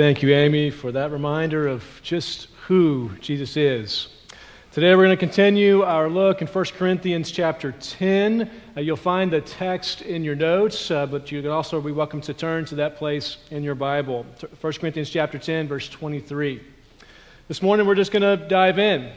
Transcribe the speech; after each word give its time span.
Thank 0.00 0.22
you, 0.22 0.34
Amy, 0.34 0.70
for 0.70 0.92
that 0.92 1.10
reminder 1.10 1.68
of 1.68 1.84
just 2.02 2.48
who 2.66 3.10
Jesus 3.20 3.54
is. 3.58 4.08
Today 4.72 4.94
we're 4.94 5.04
going 5.04 5.10
to 5.10 5.16
continue 5.18 5.82
our 5.82 6.08
look 6.08 6.40
in 6.40 6.48
1 6.48 6.64
Corinthians 6.78 7.30
chapter 7.30 7.72
10. 7.72 8.50
Uh, 8.74 8.80
you'll 8.80 8.96
find 8.96 9.30
the 9.30 9.42
text 9.42 10.00
in 10.00 10.24
your 10.24 10.34
notes, 10.34 10.90
uh, 10.90 11.04
but 11.04 11.30
you 11.30 11.42
can 11.42 11.50
also 11.50 11.82
be 11.82 11.92
welcome 11.92 12.22
to 12.22 12.32
turn 12.32 12.64
to 12.64 12.74
that 12.76 12.96
place 12.96 13.36
in 13.50 13.62
your 13.62 13.74
Bible. 13.74 14.24
1 14.62 14.72
Corinthians 14.72 15.10
chapter 15.10 15.38
10, 15.38 15.68
verse 15.68 15.86
23. 15.90 16.62
This 17.48 17.60
morning 17.60 17.86
we're 17.86 17.94
just 17.94 18.10
going 18.10 18.22
to 18.22 18.48
dive 18.48 18.78
in. 18.78 19.12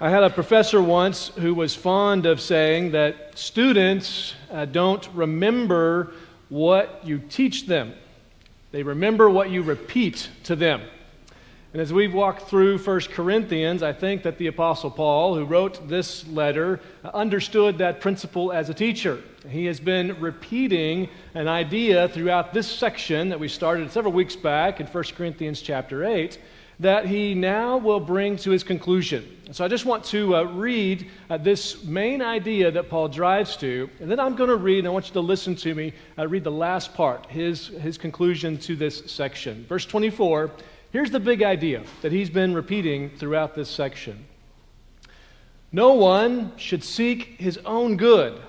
I 0.00 0.08
had 0.08 0.22
a 0.22 0.30
professor 0.30 0.80
once 0.80 1.28
who 1.28 1.52
was 1.52 1.74
fond 1.74 2.24
of 2.24 2.40
saying 2.40 2.92
that 2.92 3.36
students 3.38 4.32
uh, 4.50 4.64
don't 4.64 5.06
remember 5.12 6.14
what 6.48 7.02
you 7.04 7.18
teach 7.18 7.66
them, 7.66 7.92
they 8.74 8.82
remember 8.82 9.30
what 9.30 9.50
you 9.50 9.62
repeat 9.62 10.28
to 10.42 10.56
them. 10.56 10.82
And 11.72 11.80
as 11.80 11.92
we've 11.92 12.12
walked 12.12 12.48
through 12.48 12.78
1 12.78 13.00
Corinthians, 13.12 13.84
I 13.84 13.92
think 13.92 14.24
that 14.24 14.36
the 14.36 14.48
Apostle 14.48 14.90
Paul, 14.90 15.36
who 15.36 15.44
wrote 15.44 15.88
this 15.88 16.26
letter, 16.26 16.80
understood 17.04 17.78
that 17.78 18.00
principle 18.00 18.50
as 18.50 18.70
a 18.70 18.74
teacher. 18.74 19.22
He 19.48 19.66
has 19.66 19.78
been 19.78 20.20
repeating 20.20 21.08
an 21.34 21.46
idea 21.46 22.08
throughout 22.08 22.52
this 22.52 22.66
section 22.66 23.28
that 23.28 23.38
we 23.38 23.46
started 23.46 23.92
several 23.92 24.12
weeks 24.12 24.34
back 24.34 24.80
in 24.80 24.88
1 24.88 25.04
Corinthians 25.16 25.62
chapter 25.62 26.04
8 26.04 26.36
that 26.80 27.06
he 27.06 27.34
now 27.34 27.76
will 27.76 28.00
bring 28.00 28.36
to 28.38 28.50
his 28.50 28.64
conclusion. 28.64 29.30
So 29.52 29.64
I 29.64 29.68
just 29.68 29.84
want 29.84 30.04
to 30.06 30.36
uh, 30.36 30.42
read 30.44 31.08
uh, 31.30 31.36
this 31.36 31.84
main 31.84 32.22
idea 32.22 32.70
that 32.70 32.88
Paul 32.88 33.08
drives 33.08 33.56
to, 33.58 33.88
and 34.00 34.10
then 34.10 34.18
I'm 34.18 34.34
going 34.34 34.50
to 34.50 34.56
read, 34.56 34.78
and 34.80 34.88
I 34.88 34.90
want 34.90 35.06
you 35.06 35.12
to 35.12 35.20
listen 35.20 35.54
to 35.56 35.74
me, 35.74 35.92
uh, 36.18 36.26
read 36.26 36.44
the 36.44 36.50
last 36.50 36.94
part, 36.94 37.26
his, 37.26 37.68
his 37.68 37.98
conclusion 37.98 38.58
to 38.58 38.74
this 38.74 39.02
section. 39.06 39.64
Verse 39.68 39.86
24 39.86 40.50
Here's 40.90 41.10
the 41.10 41.20
big 41.20 41.42
idea 41.42 41.82
that 42.02 42.12
he's 42.12 42.30
been 42.30 42.54
repeating 42.54 43.10
throughout 43.10 43.54
this 43.54 43.68
section 43.68 44.24
No 45.72 45.94
one 45.94 46.52
should 46.56 46.84
seek 46.84 47.36
his 47.38 47.58
own 47.58 47.96
good, 47.96 48.40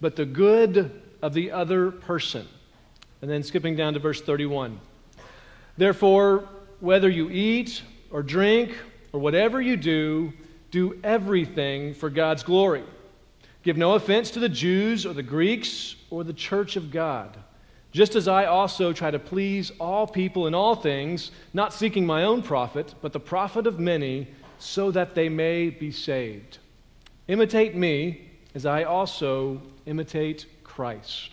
but 0.00 0.16
the 0.16 0.24
good 0.24 1.02
of 1.22 1.34
the 1.34 1.52
other 1.52 1.90
person. 1.90 2.48
And 3.20 3.30
then 3.30 3.42
skipping 3.42 3.76
down 3.76 3.94
to 3.94 4.00
verse 4.00 4.20
31. 4.20 4.80
Therefore, 5.76 6.48
whether 6.82 7.08
you 7.08 7.30
eat 7.30 7.82
or 8.10 8.22
drink 8.22 8.76
or 9.12 9.20
whatever 9.20 9.62
you 9.62 9.78
do, 9.78 10.34
do 10.70 11.00
everything 11.02 11.94
for 11.94 12.10
God's 12.10 12.42
glory. 12.42 12.84
Give 13.62 13.78
no 13.78 13.94
offense 13.94 14.30
to 14.32 14.40
the 14.40 14.48
Jews 14.50 15.06
or 15.06 15.14
the 15.14 15.22
Greeks 15.22 15.96
or 16.10 16.24
the 16.24 16.34
church 16.34 16.76
of 16.76 16.90
God 16.90 17.38
just 17.92 18.16
as 18.16 18.26
I 18.26 18.46
also 18.46 18.92
try 18.92 19.10
to 19.10 19.18
please 19.18 19.70
all 19.78 20.06
people 20.06 20.46
in 20.46 20.54
all 20.54 20.74
things, 20.74 21.30
not 21.52 21.74
seeking 21.74 22.06
my 22.06 22.24
own 22.24 22.42
profit, 22.42 22.94
but 23.02 23.12
the 23.12 23.20
profit 23.20 23.66
of 23.66 23.78
many, 23.78 24.28
so 24.58 24.90
that 24.90 25.14
they 25.14 25.28
may 25.28 25.68
be 25.68 25.90
saved. 25.90 26.58
Imitate 27.28 27.76
me 27.76 28.30
as 28.54 28.64
I 28.64 28.84
also 28.84 29.60
imitate 29.86 30.46
Christ. 30.64 31.32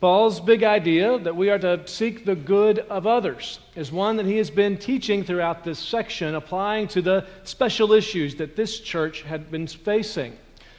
Paul's 0.00 0.40
big 0.40 0.64
idea 0.64 1.18
that 1.18 1.36
we 1.36 1.50
are 1.50 1.58
to 1.58 1.86
seek 1.86 2.24
the 2.24 2.34
good 2.34 2.78
of 2.78 3.06
others 3.06 3.60
is 3.76 3.92
one 3.92 4.16
that 4.16 4.24
he 4.24 4.38
has 4.38 4.48
been 4.48 4.78
teaching 4.78 5.22
throughout 5.22 5.62
this 5.62 5.78
section, 5.78 6.36
applying 6.36 6.88
to 6.88 7.02
the 7.02 7.26
special 7.44 7.92
issues 7.92 8.34
that 8.36 8.56
this 8.56 8.80
church 8.80 9.20
had 9.20 9.50
been 9.50 9.66
facing. 9.66 10.38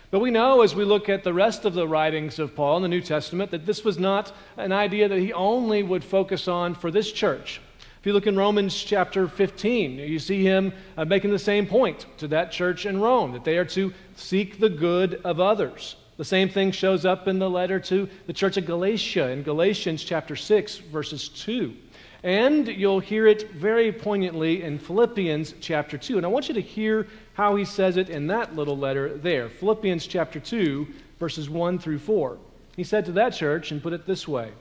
But 0.09 0.21
we 0.21 0.31
know 0.31 0.63
as 0.63 0.73
we 0.73 0.85
look 0.85 1.07
at 1.07 1.23
the 1.23 1.35
rest 1.35 1.65
of 1.65 1.75
the 1.75 1.87
writings 1.87 2.39
of 2.39 2.55
Paul 2.55 2.77
in 2.77 2.81
the 2.81 2.89
New 2.89 3.01
Testament 3.01 3.51
that 3.51 3.67
this 3.67 3.83
was 3.83 3.99
not 3.99 4.31
an 4.57 4.71
idea 4.71 5.07
that 5.07 5.19
he 5.19 5.31
only 5.33 5.83
would 5.83 6.03
focus 6.03 6.47
on 6.47 6.73
for 6.73 6.89
this 6.89 7.11
church. 7.11 7.61
If 7.99 8.07
you 8.07 8.13
look 8.13 8.25
in 8.25 8.35
Romans 8.35 8.75
chapter 8.75 9.27
15, 9.27 9.99
you 9.99 10.17
see 10.17 10.43
him 10.43 10.73
uh, 10.97 11.05
making 11.05 11.29
the 11.29 11.37
same 11.37 11.67
point 11.67 12.07
to 12.17 12.27
that 12.29 12.51
church 12.51 12.87
in 12.87 12.99
Rome 12.99 13.33
that 13.33 13.43
they 13.43 13.59
are 13.59 13.65
to 13.65 13.93
seek 14.15 14.59
the 14.59 14.69
good 14.69 15.21
of 15.23 15.39
others. 15.39 15.95
The 16.21 16.25
same 16.25 16.49
thing 16.49 16.71
shows 16.71 17.03
up 17.03 17.27
in 17.27 17.39
the 17.39 17.49
letter 17.49 17.79
to 17.79 18.07
the 18.27 18.33
church 18.33 18.55
of 18.55 18.67
Galatia 18.67 19.29
in 19.29 19.41
Galatians 19.41 20.03
chapter 20.03 20.35
6, 20.35 20.77
verses 20.77 21.29
2. 21.29 21.73
And 22.21 22.67
you'll 22.67 22.99
hear 22.99 23.25
it 23.25 23.49
very 23.53 23.91
poignantly 23.91 24.61
in 24.61 24.77
Philippians 24.77 25.55
chapter 25.61 25.97
2. 25.97 26.17
And 26.17 26.25
I 26.27 26.29
want 26.29 26.47
you 26.47 26.53
to 26.53 26.61
hear 26.61 27.07
how 27.33 27.55
he 27.55 27.65
says 27.65 27.97
it 27.97 28.11
in 28.11 28.27
that 28.27 28.55
little 28.55 28.77
letter 28.77 29.17
there 29.17 29.49
Philippians 29.49 30.05
chapter 30.05 30.39
2, 30.39 30.87
verses 31.19 31.49
1 31.49 31.79
through 31.79 31.97
4. 31.97 32.37
He 32.75 32.83
said 32.83 33.05
to 33.05 33.13
that 33.13 33.33
church 33.33 33.71
and 33.71 33.81
put 33.81 33.91
it 33.91 34.05
this 34.05 34.27
way 34.27 34.51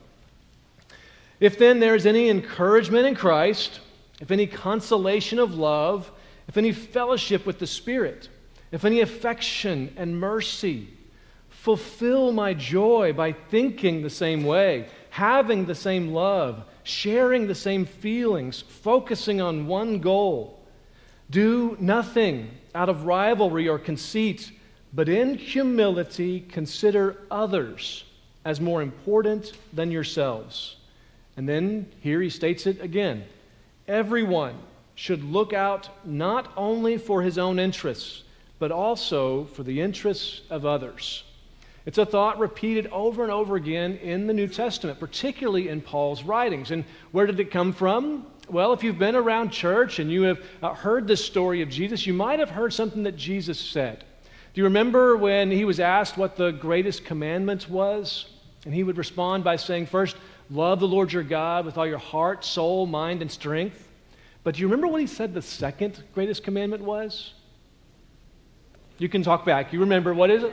If 1.40 1.58
then 1.58 1.78
there 1.78 1.94
is 1.94 2.06
any 2.06 2.30
encouragement 2.30 3.06
in 3.06 3.14
Christ, 3.14 3.80
if 4.18 4.30
any 4.30 4.46
consolation 4.46 5.38
of 5.38 5.56
love, 5.56 6.10
if 6.48 6.56
any 6.56 6.72
fellowship 6.72 7.44
with 7.44 7.58
the 7.58 7.66
Spirit, 7.66 8.30
if 8.72 8.86
any 8.86 9.02
affection 9.02 9.92
and 9.98 10.18
mercy, 10.18 10.88
fulfill 11.62 12.32
my 12.32 12.54
joy 12.54 13.12
by 13.12 13.32
thinking 13.32 14.02
the 14.02 14.10
same 14.10 14.44
way, 14.44 14.86
having 15.10 15.66
the 15.66 15.74
same 15.74 16.12
love 16.12 16.64
sharing 16.82 17.46
the 17.46 17.54
same 17.54 17.84
feelings, 17.84 18.62
focusing 18.62 19.40
on 19.40 19.66
one 19.66 20.00
goal. 20.00 20.58
Do 21.30 21.76
nothing 21.80 22.50
out 22.74 22.88
of 22.88 23.04
rivalry 23.04 23.68
or 23.68 23.78
conceit, 23.78 24.50
but 24.92 25.08
in 25.08 25.34
humility 25.34 26.40
consider 26.40 27.16
others 27.30 28.04
as 28.44 28.60
more 28.60 28.82
important 28.82 29.52
than 29.72 29.90
yourselves. 29.90 30.76
And 31.36 31.48
then 31.48 31.90
here 32.00 32.20
he 32.20 32.30
states 32.30 32.66
it 32.66 32.80
again 32.80 33.24
everyone 33.86 34.54
should 34.94 35.24
look 35.24 35.52
out 35.52 35.88
not 36.04 36.52
only 36.56 36.96
for 36.96 37.22
his 37.22 37.38
own 37.38 37.58
interests, 37.58 38.22
but 38.58 38.70
also 38.70 39.44
for 39.46 39.62
the 39.62 39.80
interests 39.80 40.42
of 40.50 40.66
others. 40.66 41.24
It's 41.86 41.98
a 41.98 42.04
thought 42.04 42.38
repeated 42.38 42.86
over 42.88 43.22
and 43.22 43.32
over 43.32 43.56
again 43.56 43.96
in 43.98 44.26
the 44.26 44.34
New 44.34 44.46
Testament, 44.48 45.00
particularly 45.00 45.68
in 45.68 45.80
Paul's 45.80 46.22
writings. 46.22 46.70
And 46.70 46.84
where 47.10 47.26
did 47.26 47.40
it 47.40 47.50
come 47.50 47.72
from? 47.72 48.26
Well, 48.48 48.72
if 48.72 48.82
you've 48.82 48.98
been 48.98 49.14
around 49.14 49.50
church 49.50 49.98
and 49.98 50.10
you 50.10 50.22
have 50.22 50.44
uh, 50.62 50.74
heard 50.74 51.06
the 51.06 51.16
story 51.16 51.62
of 51.62 51.70
Jesus, 51.70 52.06
you 52.06 52.12
might 52.12 52.38
have 52.38 52.50
heard 52.50 52.72
something 52.72 53.04
that 53.04 53.16
Jesus 53.16 53.58
said. 53.58 54.04
Do 54.52 54.60
you 54.60 54.64
remember 54.64 55.16
when 55.16 55.50
he 55.50 55.64
was 55.64 55.78
asked 55.78 56.16
what 56.16 56.36
the 56.36 56.50
greatest 56.50 57.04
commandment 57.04 57.70
was? 57.70 58.26
And 58.64 58.74
he 58.74 58.82
would 58.82 58.98
respond 58.98 59.44
by 59.44 59.56
saying, 59.56 59.86
First, 59.86 60.16
love 60.50 60.80
the 60.80 60.88
Lord 60.88 61.12
your 61.12 61.22
God 61.22 61.64
with 61.64 61.78
all 61.78 61.86
your 61.86 61.98
heart, 61.98 62.44
soul, 62.44 62.84
mind, 62.86 63.22
and 63.22 63.30
strength. 63.30 63.88
But 64.42 64.56
do 64.56 64.60
you 64.60 64.66
remember 64.66 64.88
what 64.88 65.00
he 65.00 65.06
said 65.06 65.32
the 65.32 65.42
second 65.42 66.02
greatest 66.14 66.42
commandment 66.42 66.82
was? 66.82 67.34
You 68.98 69.08
can 69.08 69.22
talk 69.22 69.46
back. 69.46 69.72
You 69.72 69.80
remember, 69.80 70.12
what 70.12 70.30
is 70.30 70.42
it? 70.42 70.52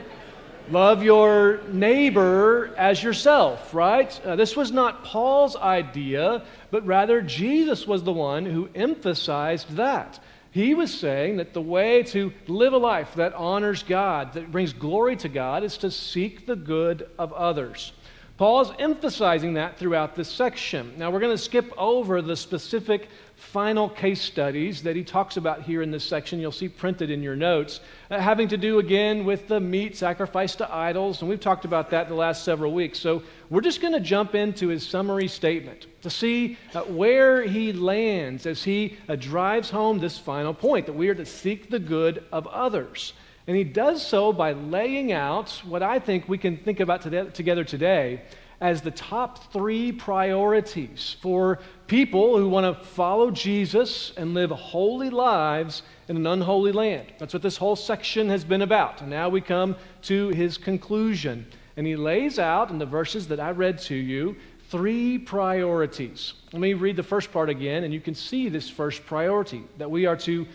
Love 0.70 1.02
your 1.02 1.62
neighbor 1.68 2.74
as 2.76 3.02
yourself, 3.02 3.72
right? 3.72 4.20
Uh, 4.22 4.36
this 4.36 4.54
was 4.54 4.70
not 4.70 5.02
Paul's 5.02 5.56
idea, 5.56 6.42
but 6.70 6.84
rather 6.84 7.22
Jesus 7.22 7.86
was 7.86 8.02
the 8.02 8.12
one 8.12 8.44
who 8.44 8.68
emphasized 8.74 9.76
that. 9.76 10.20
He 10.50 10.74
was 10.74 10.92
saying 10.92 11.38
that 11.38 11.54
the 11.54 11.62
way 11.62 12.02
to 12.04 12.34
live 12.48 12.74
a 12.74 12.78
life 12.78 13.14
that 13.14 13.32
honors 13.32 13.82
God, 13.82 14.34
that 14.34 14.52
brings 14.52 14.74
glory 14.74 15.16
to 15.16 15.28
God, 15.30 15.64
is 15.64 15.78
to 15.78 15.90
seek 15.90 16.46
the 16.46 16.56
good 16.56 17.08
of 17.18 17.32
others. 17.32 17.92
Paul's 18.38 18.72
emphasizing 18.78 19.54
that 19.54 19.78
throughout 19.78 20.14
this 20.14 20.28
section. 20.28 20.92
Now, 20.96 21.10
we're 21.10 21.18
going 21.18 21.36
to 21.36 21.42
skip 21.42 21.72
over 21.76 22.22
the 22.22 22.36
specific 22.36 23.08
final 23.34 23.88
case 23.88 24.22
studies 24.22 24.80
that 24.84 24.94
he 24.94 25.02
talks 25.02 25.36
about 25.36 25.62
here 25.62 25.82
in 25.82 25.90
this 25.90 26.04
section. 26.04 26.38
You'll 26.38 26.52
see 26.52 26.68
printed 26.68 27.10
in 27.10 27.20
your 27.20 27.34
notes, 27.34 27.80
uh, 28.12 28.20
having 28.20 28.46
to 28.48 28.56
do 28.56 28.78
again 28.78 29.24
with 29.24 29.48
the 29.48 29.58
meat 29.58 29.96
sacrificed 29.96 30.58
to 30.58 30.72
idols. 30.72 31.20
And 31.20 31.28
we've 31.28 31.40
talked 31.40 31.64
about 31.64 31.90
that 31.90 32.08
the 32.08 32.14
last 32.14 32.44
several 32.44 32.72
weeks. 32.72 33.00
So 33.00 33.24
we're 33.50 33.60
just 33.60 33.80
going 33.80 33.94
to 33.94 34.00
jump 34.00 34.36
into 34.36 34.68
his 34.68 34.86
summary 34.86 35.26
statement 35.26 35.88
to 36.02 36.10
see 36.10 36.56
uh, 36.74 36.82
where 36.82 37.42
he 37.42 37.72
lands 37.72 38.46
as 38.46 38.62
he 38.62 38.98
uh, 39.08 39.16
drives 39.16 39.68
home 39.68 39.98
this 39.98 40.16
final 40.16 40.54
point 40.54 40.86
that 40.86 40.92
we 40.92 41.08
are 41.08 41.14
to 41.16 41.26
seek 41.26 41.70
the 41.70 41.80
good 41.80 42.22
of 42.30 42.46
others. 42.46 43.14
And 43.48 43.56
he 43.56 43.64
does 43.64 44.06
so 44.06 44.30
by 44.30 44.52
laying 44.52 45.10
out 45.10 45.50
what 45.64 45.82
I 45.82 45.98
think 45.98 46.28
we 46.28 46.36
can 46.36 46.58
think 46.58 46.80
about 46.80 47.00
together 47.34 47.64
today 47.64 48.20
as 48.60 48.82
the 48.82 48.90
top 48.90 49.52
three 49.52 49.90
priorities 49.90 51.16
for 51.22 51.58
people 51.86 52.36
who 52.36 52.46
want 52.46 52.66
to 52.66 52.84
follow 52.84 53.30
Jesus 53.30 54.12
and 54.18 54.34
live 54.34 54.50
holy 54.50 55.08
lives 55.08 55.82
in 56.08 56.16
an 56.18 56.26
unholy 56.26 56.72
land. 56.72 57.06
That's 57.18 57.32
what 57.32 57.42
this 57.42 57.56
whole 57.56 57.76
section 57.76 58.28
has 58.28 58.44
been 58.44 58.60
about. 58.60 59.00
And 59.00 59.08
now 59.08 59.30
we 59.30 59.40
come 59.40 59.76
to 60.02 60.28
his 60.28 60.58
conclusion. 60.58 61.46
And 61.78 61.86
he 61.86 61.96
lays 61.96 62.38
out 62.38 62.70
in 62.70 62.78
the 62.78 62.84
verses 62.84 63.28
that 63.28 63.40
I 63.40 63.52
read 63.52 63.78
to 63.82 63.94
you 63.94 64.36
three 64.68 65.16
priorities. 65.16 66.34
Let 66.52 66.60
me 66.60 66.74
read 66.74 66.96
the 66.96 67.02
first 67.02 67.32
part 67.32 67.48
again, 67.48 67.84
and 67.84 67.94
you 67.94 68.00
can 68.00 68.14
see 68.14 68.50
this 68.50 68.68
first 68.68 69.06
priority 69.06 69.62
that 69.78 69.90
we 69.90 70.04
are 70.04 70.16
to 70.16 70.46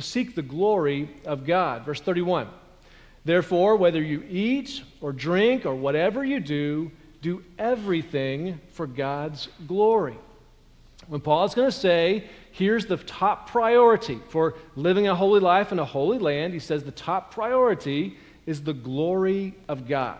seek 0.00 0.34
the 0.34 0.42
glory 0.42 1.10
of 1.24 1.46
God. 1.46 1.84
Verse 1.84 2.00
31 2.00 2.48
Therefore, 3.24 3.76
whether 3.76 4.02
you 4.02 4.24
eat 4.28 4.82
or 5.00 5.12
drink 5.12 5.64
or 5.64 5.74
whatever 5.74 6.24
you 6.24 6.40
do, 6.40 6.90
do 7.20 7.42
everything 7.58 8.60
for 8.72 8.86
God's 8.86 9.48
glory. 9.66 10.16
When 11.06 11.20
Paul 11.20 11.44
is 11.44 11.54
going 11.54 11.70
to 11.70 11.76
say, 11.76 12.28
here's 12.52 12.86
the 12.86 12.96
top 12.96 13.48
priority 13.48 14.18
for 14.28 14.54
living 14.76 15.08
a 15.08 15.14
holy 15.14 15.40
life 15.40 15.72
in 15.72 15.78
a 15.78 15.84
holy 15.84 16.18
land, 16.18 16.52
he 16.52 16.58
says 16.58 16.82
the 16.82 16.90
top 16.90 17.32
priority 17.32 18.16
is 18.46 18.62
the 18.62 18.72
glory 18.72 19.54
of 19.68 19.86
God. 19.86 20.18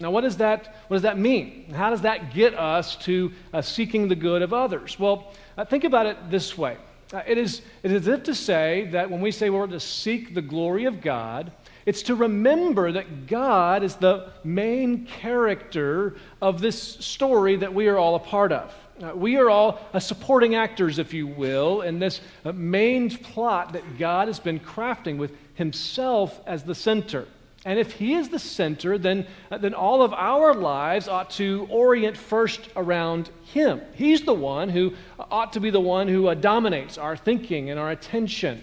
Now, 0.00 0.10
what 0.10 0.22
does 0.22 0.38
that, 0.38 0.76
what 0.88 0.96
does 0.96 1.02
that 1.02 1.18
mean? 1.18 1.72
How 1.74 1.90
does 1.90 2.00
that 2.02 2.32
get 2.32 2.54
us 2.54 2.96
to 3.04 3.32
uh, 3.52 3.60
seeking 3.60 4.08
the 4.08 4.14
good 4.14 4.40
of 4.42 4.52
others? 4.52 4.98
Well, 4.98 5.32
uh, 5.58 5.64
think 5.64 5.84
about 5.84 6.06
it 6.06 6.30
this 6.30 6.56
way 6.56 6.78
it, 7.12 7.38
is, 7.38 7.62
it 7.82 7.90
is 7.90 8.02
as 8.02 8.18
if 8.18 8.22
to 8.24 8.34
say 8.34 8.88
that 8.92 9.10
when 9.10 9.20
we 9.20 9.30
say 9.32 9.50
we're 9.50 9.66
to 9.66 9.80
seek 9.80 10.34
the 10.34 10.42
glory 10.42 10.84
of 10.84 11.00
God, 11.00 11.52
it's 11.86 12.02
to 12.02 12.14
remember 12.14 12.92
that 12.92 13.26
God 13.26 13.82
is 13.82 13.96
the 13.96 14.32
main 14.44 15.06
character 15.06 16.16
of 16.40 16.60
this 16.60 16.80
story 16.80 17.56
that 17.56 17.74
we 17.74 17.88
are 17.88 17.98
all 17.98 18.14
a 18.14 18.20
part 18.20 18.52
of. 18.52 18.74
Uh, 19.02 19.12
we 19.14 19.36
are 19.36 19.48
all 19.48 19.80
uh, 19.94 19.98
supporting 19.98 20.54
actors, 20.54 20.98
if 20.98 21.14
you 21.14 21.26
will, 21.26 21.80
in 21.80 21.98
this 21.98 22.20
uh, 22.44 22.52
main 22.52 23.10
plot 23.10 23.72
that 23.72 23.98
God 23.98 24.28
has 24.28 24.38
been 24.38 24.60
crafting 24.60 25.16
with 25.16 25.32
Himself 25.54 26.38
as 26.46 26.64
the 26.64 26.74
center. 26.74 27.26
And 27.64 27.78
if 27.78 27.92
He 27.92 28.14
is 28.14 28.30
the 28.30 28.38
center, 28.38 28.96
then, 28.96 29.26
uh, 29.50 29.58
then 29.58 29.74
all 29.74 30.02
of 30.02 30.14
our 30.14 30.54
lives 30.54 31.08
ought 31.08 31.30
to 31.30 31.66
orient 31.70 32.16
first 32.16 32.68
around 32.74 33.30
Him. 33.52 33.82
He's 33.94 34.22
the 34.22 34.34
one 34.34 34.70
who 34.70 34.94
ought 35.30 35.52
to 35.52 35.60
be 35.60 35.70
the 35.70 35.80
one 35.80 36.08
who 36.08 36.28
uh, 36.28 36.34
dominates 36.34 36.96
our 36.96 37.16
thinking 37.16 37.70
and 37.70 37.78
our 37.78 37.90
attention. 37.90 38.62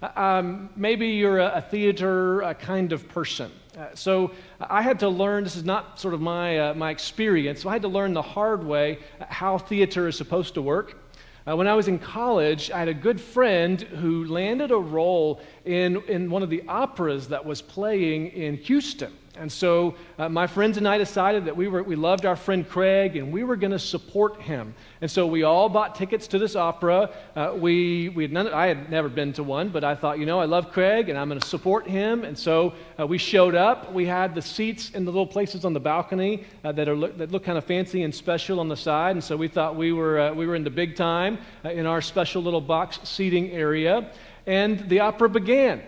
Uh, 0.00 0.10
um, 0.14 0.70
maybe 0.76 1.08
you're 1.08 1.40
a, 1.40 1.56
a 1.56 1.60
theater 1.60 2.42
a 2.42 2.54
kind 2.54 2.92
of 2.92 3.08
person. 3.08 3.50
Uh, 3.76 3.94
so 3.94 4.30
I 4.60 4.80
had 4.80 5.00
to 5.00 5.08
learn, 5.08 5.44
this 5.44 5.56
is 5.56 5.64
not 5.64 6.00
sort 6.00 6.14
of 6.14 6.20
my, 6.20 6.58
uh, 6.58 6.74
my 6.74 6.90
experience, 6.90 7.62
so 7.62 7.68
I 7.68 7.72
had 7.72 7.82
to 7.82 7.88
learn 7.88 8.14
the 8.14 8.22
hard 8.22 8.64
way 8.64 9.00
how 9.28 9.58
theater 9.58 10.08
is 10.08 10.16
supposed 10.16 10.54
to 10.54 10.62
work. 10.62 11.02
Uh, 11.46 11.54
when 11.54 11.68
I 11.68 11.74
was 11.74 11.86
in 11.86 11.98
college, 11.98 12.70
I 12.70 12.78
had 12.78 12.88
a 12.88 12.94
good 12.94 13.20
friend 13.20 13.80
who 13.80 14.24
landed 14.24 14.70
a 14.70 14.76
role 14.78 15.40
in, 15.66 16.02
in 16.08 16.30
one 16.30 16.42
of 16.42 16.50
the 16.50 16.62
operas 16.68 17.28
that 17.28 17.44
was 17.44 17.60
playing 17.60 18.28
in 18.28 18.56
Houston. 18.56 19.12
And 19.38 19.52
so 19.52 19.94
uh, 20.18 20.28
my 20.28 20.46
friends 20.46 20.78
and 20.78 20.88
I 20.88 20.96
decided 20.98 21.44
that 21.44 21.56
we, 21.56 21.68
were, 21.68 21.82
we 21.82 21.94
loved 21.94 22.24
our 22.24 22.36
friend 22.36 22.66
Craig 22.66 23.16
and 23.16 23.30
we 23.32 23.44
were 23.44 23.56
going 23.56 23.72
to 23.72 23.78
support 23.78 24.40
him. 24.40 24.74
And 25.00 25.10
so 25.10 25.26
we 25.26 25.42
all 25.42 25.68
bought 25.68 25.94
tickets 25.94 26.26
to 26.28 26.38
this 26.38 26.56
opera. 26.56 27.10
Uh, 27.34 27.52
we, 27.54 28.08
we 28.10 28.24
had 28.24 28.32
none, 28.32 28.48
I 28.48 28.66
had 28.66 28.90
never 28.90 29.08
been 29.08 29.32
to 29.34 29.42
one, 29.42 29.68
but 29.68 29.84
I 29.84 29.94
thought, 29.94 30.18
you 30.18 30.26
know, 30.26 30.40
I 30.40 30.46
love 30.46 30.72
Craig 30.72 31.08
and 31.08 31.18
I'm 31.18 31.28
going 31.28 31.40
to 31.40 31.46
support 31.46 31.86
him. 31.86 32.24
And 32.24 32.38
so 32.38 32.72
uh, 32.98 33.06
we 33.06 33.18
showed 33.18 33.54
up. 33.54 33.92
We 33.92 34.06
had 34.06 34.34
the 34.34 34.42
seats 34.42 34.90
in 34.90 35.04
the 35.04 35.10
little 35.10 35.26
places 35.26 35.64
on 35.64 35.74
the 35.74 35.80
balcony 35.80 36.44
uh, 36.64 36.72
that, 36.72 36.88
are, 36.88 36.96
that 36.96 37.30
look 37.30 37.44
kind 37.44 37.58
of 37.58 37.64
fancy 37.64 38.04
and 38.04 38.14
special 38.14 38.58
on 38.58 38.68
the 38.68 38.76
side. 38.76 39.16
And 39.16 39.22
so 39.22 39.36
we 39.36 39.48
thought 39.48 39.76
we 39.76 39.92
were, 39.92 40.18
uh, 40.18 40.32
we 40.32 40.46
were 40.46 40.54
in 40.54 40.64
the 40.64 40.70
big 40.70 40.96
time 40.96 41.38
uh, 41.64 41.70
in 41.70 41.84
our 41.84 42.00
special 42.00 42.42
little 42.42 42.62
box 42.62 43.00
seating 43.04 43.50
area. 43.50 44.10
And 44.46 44.88
the 44.88 45.00
opera 45.00 45.28
began. 45.28 45.82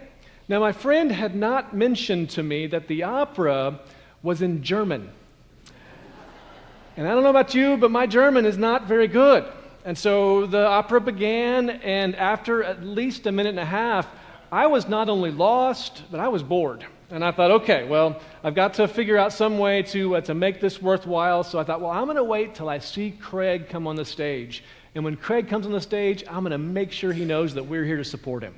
Now, 0.48 0.60
my 0.60 0.72
friend 0.72 1.12
had 1.12 1.34
not 1.34 1.74
mentioned 1.74 2.30
to 2.30 2.42
me 2.42 2.66
that 2.68 2.88
the 2.88 3.02
opera 3.02 3.80
was 4.22 4.42
in 4.42 4.62
German. 4.62 5.10
And 6.96 7.06
I 7.06 7.12
don't 7.12 7.22
know 7.22 7.30
about 7.30 7.54
you, 7.54 7.76
but 7.76 7.90
my 7.90 8.06
German 8.06 8.44
is 8.44 8.58
not 8.58 8.86
very 8.86 9.06
good. 9.06 9.44
And 9.84 9.96
so 9.96 10.46
the 10.46 10.66
opera 10.66 11.00
began, 11.00 11.70
and 11.70 12.16
after 12.16 12.64
at 12.64 12.82
least 12.82 13.26
a 13.26 13.32
minute 13.32 13.50
and 13.50 13.60
a 13.60 13.64
half, 13.64 14.08
I 14.50 14.66
was 14.66 14.88
not 14.88 15.08
only 15.08 15.30
lost, 15.30 16.02
but 16.10 16.18
I 16.18 16.28
was 16.28 16.42
bored. 16.42 16.84
And 17.10 17.24
I 17.24 17.30
thought, 17.30 17.50
okay, 17.50 17.84
well, 17.84 18.20
I've 18.42 18.54
got 18.54 18.74
to 18.74 18.88
figure 18.88 19.16
out 19.16 19.32
some 19.32 19.58
way 19.58 19.82
to, 19.84 20.16
uh, 20.16 20.20
to 20.22 20.34
make 20.34 20.60
this 20.60 20.82
worthwhile. 20.82 21.44
So 21.44 21.58
I 21.58 21.64
thought, 21.64 21.80
well, 21.80 21.90
I'm 21.90 22.04
going 22.04 22.16
to 22.16 22.24
wait 22.24 22.54
till 22.54 22.68
I 22.68 22.78
see 22.80 23.12
Craig 23.12 23.68
come 23.68 23.86
on 23.86 23.96
the 23.96 24.04
stage. 24.04 24.64
And 24.98 25.04
when 25.04 25.14
Craig 25.14 25.46
comes 25.46 25.64
on 25.64 25.70
the 25.70 25.80
stage, 25.80 26.24
I'm 26.28 26.40
going 26.40 26.50
to 26.50 26.58
make 26.58 26.90
sure 26.90 27.12
he 27.12 27.24
knows 27.24 27.54
that 27.54 27.62
we're 27.62 27.84
here 27.84 27.98
to 27.98 28.04
support 28.04 28.42
him. 28.42 28.52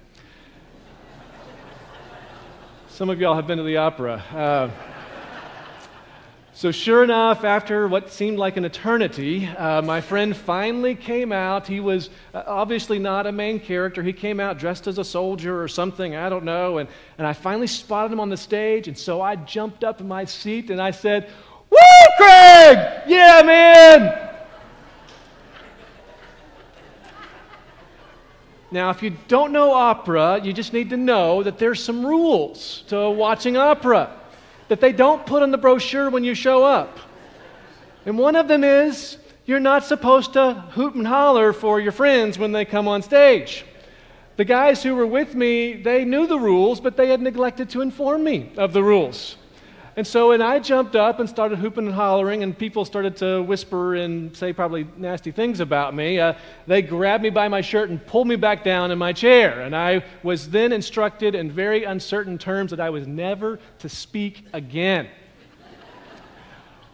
Some 2.89 3.11
of 3.11 3.21
y'all 3.21 3.35
have 3.35 3.47
been 3.47 3.59
to 3.59 3.63
the 3.63 3.77
opera. 3.77 4.15
Uh, 4.33 4.71
so, 6.55 6.71
sure 6.71 7.05
enough, 7.05 7.45
after 7.45 7.87
what 7.89 8.11
seemed 8.11 8.39
like 8.39 8.57
an 8.57 8.65
eternity, 8.65 9.49
uh, 9.49 9.83
my 9.83 10.01
friend 10.01 10.35
finally 10.35 10.95
came 10.95 11.31
out. 11.31 11.67
He 11.67 11.79
was 11.79 12.09
uh, 12.33 12.43
obviously 12.47 12.99
not 12.99 13.27
a 13.27 13.33
main 13.33 13.61
character. 13.61 14.03
He 14.03 14.15
came 14.15 14.41
out 14.41 14.59
dressed 14.59 14.87
as 14.87 14.97
a 14.97 15.05
soldier 15.05 15.63
or 15.63 15.69
something, 15.69 16.17
I 16.17 16.31
don't 16.31 16.47
know. 16.47 16.79
And, 16.79 16.89
and 17.19 17.27
I 17.27 17.35
finally 17.35 17.67
spotted 17.67 18.13
him 18.13 18.21
on 18.21 18.31
the 18.31 18.39
stage. 18.39 18.89
And 18.89 18.97
so 18.97 19.21
I 19.21 19.37
jumped 19.37 19.85
up 19.85 20.01
in 20.01 20.09
my 20.09 20.25
seat 20.25 20.71
and 20.71 20.81
I 20.81 20.93
said, 20.93 21.31
Woo, 21.69 21.77
Craig! 22.17 22.79
Yeah, 23.09 23.43
man! 23.45 24.30
Now, 28.73 28.91
if 28.91 29.03
you 29.03 29.17
don't 29.27 29.53
know 29.53 29.73
opera, 29.73 30.41
you 30.43 30.53
just 30.53 30.73
need 30.73 30.91
to 30.91 30.97
know 30.97 31.43
that 31.43 31.59
there's 31.59 31.83
some 31.83 32.07
rules 32.07 32.85
to 32.89 33.11
watching 33.11 33.57
opera 33.57 34.17
that 34.69 34.81
they 34.81 34.93
don't 34.93 35.27
put 35.27 35.43
on 35.43 35.51
the 35.51 35.59
brochure 35.59 36.09
when 36.11 36.23
you 36.23 36.35
show 36.35 36.63
up. 36.63 37.01
And 38.07 38.17
one 38.17 38.37
of 38.37 38.47
them 38.47 38.63
is 38.63 39.19
you're 39.45 39.59
not 39.59 39.83
supposed 39.83 40.35
to 40.35 40.55
hoot 40.71 40.95
and 40.95 41.07
holler 41.07 41.53
for 41.53 41.81
your 41.81 41.91
friends 41.91 42.39
when 42.39 42.53
they 42.53 42.65
come 42.65 42.87
on 42.87 43.03
stage. 43.03 43.65
The 44.37 44.45
guys 44.45 44.83
who 44.83 44.95
were 44.95 45.07
with 45.07 45.35
me, 45.35 45.75
they 45.75 46.05
knew 46.05 46.29
the 46.29 46.39
rules, 46.39 46.81
but 46.81 46.97
they 46.97 47.09
had 47.09 47.21
neglected 47.21 47.69
to 47.71 47.81
inform 47.81 48.23
me 48.23 48.53
of 48.57 48.73
the 48.73 48.83
rules. 48.83 49.37
And 50.01 50.07
so, 50.07 50.33
and 50.33 50.43
I 50.43 50.61
jumped 50.61 50.97
up 50.97 51.21
and 51.21 51.29
started 51.29 51.59
hooping 51.59 51.85
and 51.85 51.95
hollering, 51.95 52.43
and 52.43 52.57
people 52.57 52.87
started 52.87 53.17
to 53.17 53.43
whisper 53.43 53.97
and 53.97 54.35
say 54.35 54.51
probably 54.51 54.87
nasty 54.97 55.31
things 55.31 55.61
about 55.61 55.95
me. 55.95 56.19
Uh, 56.19 56.33
they 56.67 56.81
grabbed 56.81 57.23
me 57.23 57.29
by 57.29 57.49
my 57.49 57.61
shirt 57.61 57.91
and 57.91 58.07
pulled 58.07 58.27
me 58.27 58.37
back 58.37 58.65
down 58.65 58.93
in 58.93 58.97
my 58.97 59.13
chair. 59.13 59.61
And 59.61 59.77
I 59.77 60.03
was 60.23 60.49
then 60.49 60.73
instructed 60.73 61.35
in 61.35 61.53
very 61.53 61.85
uncertain 61.85 62.39
terms 62.39 62.71
that 62.71 62.81
I 62.81 62.89
was 62.89 63.07
never 63.07 63.59
to 63.81 63.91
speak 63.91 64.47
again. 64.55 65.07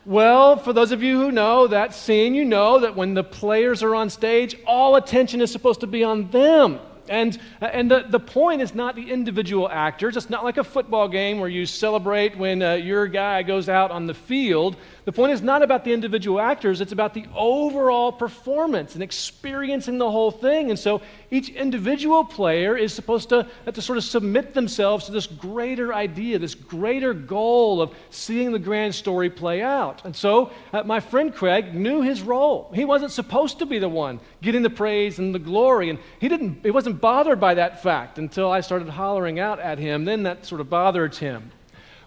Well, 0.05 0.57
for 0.57 0.73
those 0.73 0.91
of 0.91 1.01
you 1.01 1.17
who 1.21 1.31
know 1.31 1.69
that 1.69 1.95
scene, 1.95 2.35
you 2.35 2.45
know 2.45 2.81
that 2.81 2.97
when 2.97 3.15
the 3.15 3.23
players 3.23 3.85
are 3.85 3.95
on 3.95 4.11
stage, 4.11 4.57
all 4.67 4.97
attention 4.97 5.41
is 5.41 5.53
supposed 5.53 5.79
to 5.79 5.87
be 5.87 6.03
on 6.03 6.29
them. 6.33 6.81
And, 7.09 7.39
uh, 7.61 7.67
and 7.67 7.91
the, 7.91 8.05
the 8.09 8.21
point 8.21 8.63
is 8.63 8.75
not 8.75 8.97
the 8.97 9.11
individual 9.11 9.69
actors. 9.69 10.17
It's 10.17 10.31
not 10.31 10.45
like 10.45 10.57
a 10.57 10.65
football 10.65 11.09
game 11.09 11.41
where 11.41 11.49
you 11.49 11.67
celebrate 11.67 12.37
when 12.37 12.63
uh, 12.63 12.75
your 12.75 13.07
guy 13.07 13.43
goes 13.43 13.69
out 13.69 13.91
on 13.91 14.07
the 14.07 14.15
field. 14.15 14.77
The 15.05 15.13
point 15.13 15.33
is 15.33 15.41
not 15.41 15.63
about 15.63 15.85
the 15.85 15.93
individual 15.93 16.41
actors, 16.41 16.81
it's 16.81 16.91
about 16.91 17.15
the 17.15 17.27
overall 17.35 18.11
performance 18.11 18.95
and 18.95 19.03
experiencing 19.05 19.99
the 19.99 20.11
whole 20.11 20.33
thing. 20.33 20.71
And 20.71 20.79
so 20.79 21.01
each 21.31 21.49
individual 21.51 22.25
player 22.25 22.77
is 22.77 22.93
supposed 22.93 23.29
to, 23.29 23.47
uh, 23.67 23.71
to 23.71 23.81
sort 23.81 23.99
of 23.99 24.05
submit 24.05 24.53
themselves 24.53 25.07
to 25.07 25.13
this 25.13 25.29
greater 25.29 25.95
idea, 25.95 26.41
this 26.41 26.57
greater 26.57 27.15
goal 27.15 27.81
of 27.81 27.95
seeing 28.11 28.51
the 28.51 28.59
grand 28.59 28.97
story 28.97 29.31
play 29.31 29.63
out. 29.63 30.05
And 30.05 30.15
so 30.15 30.51
uh, 30.73 30.83
my 30.83 30.99
friend 30.99 31.33
Craig 31.33 31.73
knew 31.73 32.03
his 32.03 32.23
role. 32.23 32.71
He 32.75 32.85
wasn't 32.85 33.13
supposed 33.13 33.61
to 33.61 33.67
be 33.67 33.79
the 33.79 33.89
one 33.89 34.19
getting 34.43 34.63
the 34.63 34.71
praise 34.71 35.19
and 35.19 35.35
the 35.35 35.39
glory. 35.39 35.91
And 35.91 35.99
he 36.21 36.29
didn't, 36.29 36.61
he 36.63 36.71
wasn't 36.71 36.96
bothered 37.01 37.41
by 37.41 37.55
that 37.55 37.83
fact 37.83 38.19
until 38.19 38.51
I 38.51 38.61
started 38.61 38.89
hollering 38.89 39.39
out 39.39 39.61
at 39.61 39.79
him. 39.79 40.05
Then 40.05 40.25
that 40.25 40.47
sort 40.47 40.61
of 40.61 40.71
bothered 40.71 41.15
him. 41.15 41.51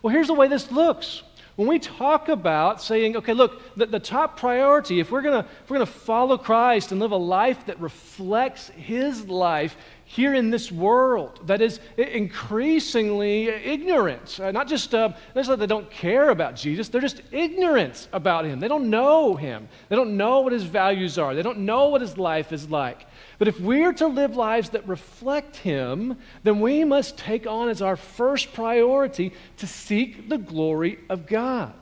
Well, 0.02 0.14
here's 0.14 0.28
the 0.28 0.34
way 0.34 0.48
this 0.48 0.72
looks. 0.72 1.24
When 1.56 1.68
we 1.68 1.78
talk 1.78 2.30
about 2.30 2.82
saying, 2.82 3.18
okay, 3.18 3.34
look, 3.34 3.76
the, 3.76 3.86
the 3.86 4.00
top 4.00 4.38
priority, 4.38 5.02
if 5.02 5.12
we're 5.12 5.22
going 5.22 5.44
to 5.68 5.86
follow 5.86 6.38
Christ 6.38 6.94
and 6.94 7.02
live 7.02 7.12
a 7.12 7.18
life 7.18 7.66
that 7.66 7.78
reflects 7.82 8.70
his 8.70 9.28
life, 9.28 9.76
here 10.12 10.34
in 10.34 10.50
this 10.50 10.72
world 10.72 11.40
that 11.46 11.62
is 11.62 11.80
increasingly 11.96 13.48
ignorant. 13.48 14.40
Uh, 14.40 14.50
not 14.50 14.68
just 14.68 14.96
uh, 14.96 15.10
not 15.10 15.36
just 15.36 15.50
that 15.50 15.60
they 15.60 15.68
don't 15.68 15.90
care 15.92 16.32
about 16.32 16.56
Jesus, 16.56 16.90
they're 16.90 17.00
just 17.00 17.22
ignorant 17.32 18.08
about 18.12 18.44
him. 18.44 18.60
They 18.60 18.68
don't 18.68 18.90
know 18.90 19.36
him. 19.36 19.70
They 19.88 19.96
don't 19.96 20.18
know 20.18 20.42
what 20.42 20.52
his 20.52 20.64
values 20.64 21.20
are. 21.20 21.36
They 21.36 21.44
don't 21.44 21.60
know 21.60 21.90
what 21.90 22.02
his 22.02 22.18
life 22.18 22.52
is 22.52 22.72
like. 22.72 23.06
But 23.38 23.50
if 23.50 23.60
we're 23.60 23.94
to 23.94 24.08
live 24.08 24.36
lives 24.36 24.72
that 24.72 24.88
reflect 24.88 25.58
him, 25.58 26.18
then 26.42 26.60
we 26.60 26.84
must 26.84 27.16
take 27.16 27.46
on 27.46 27.70
as 27.70 27.84
our 27.84 27.96
first 27.96 28.52
priority 28.52 29.32
to 29.58 29.68
seek 29.68 30.28
the 30.28 30.40
glory 30.40 30.98
of 31.10 31.28
God. 31.28 31.76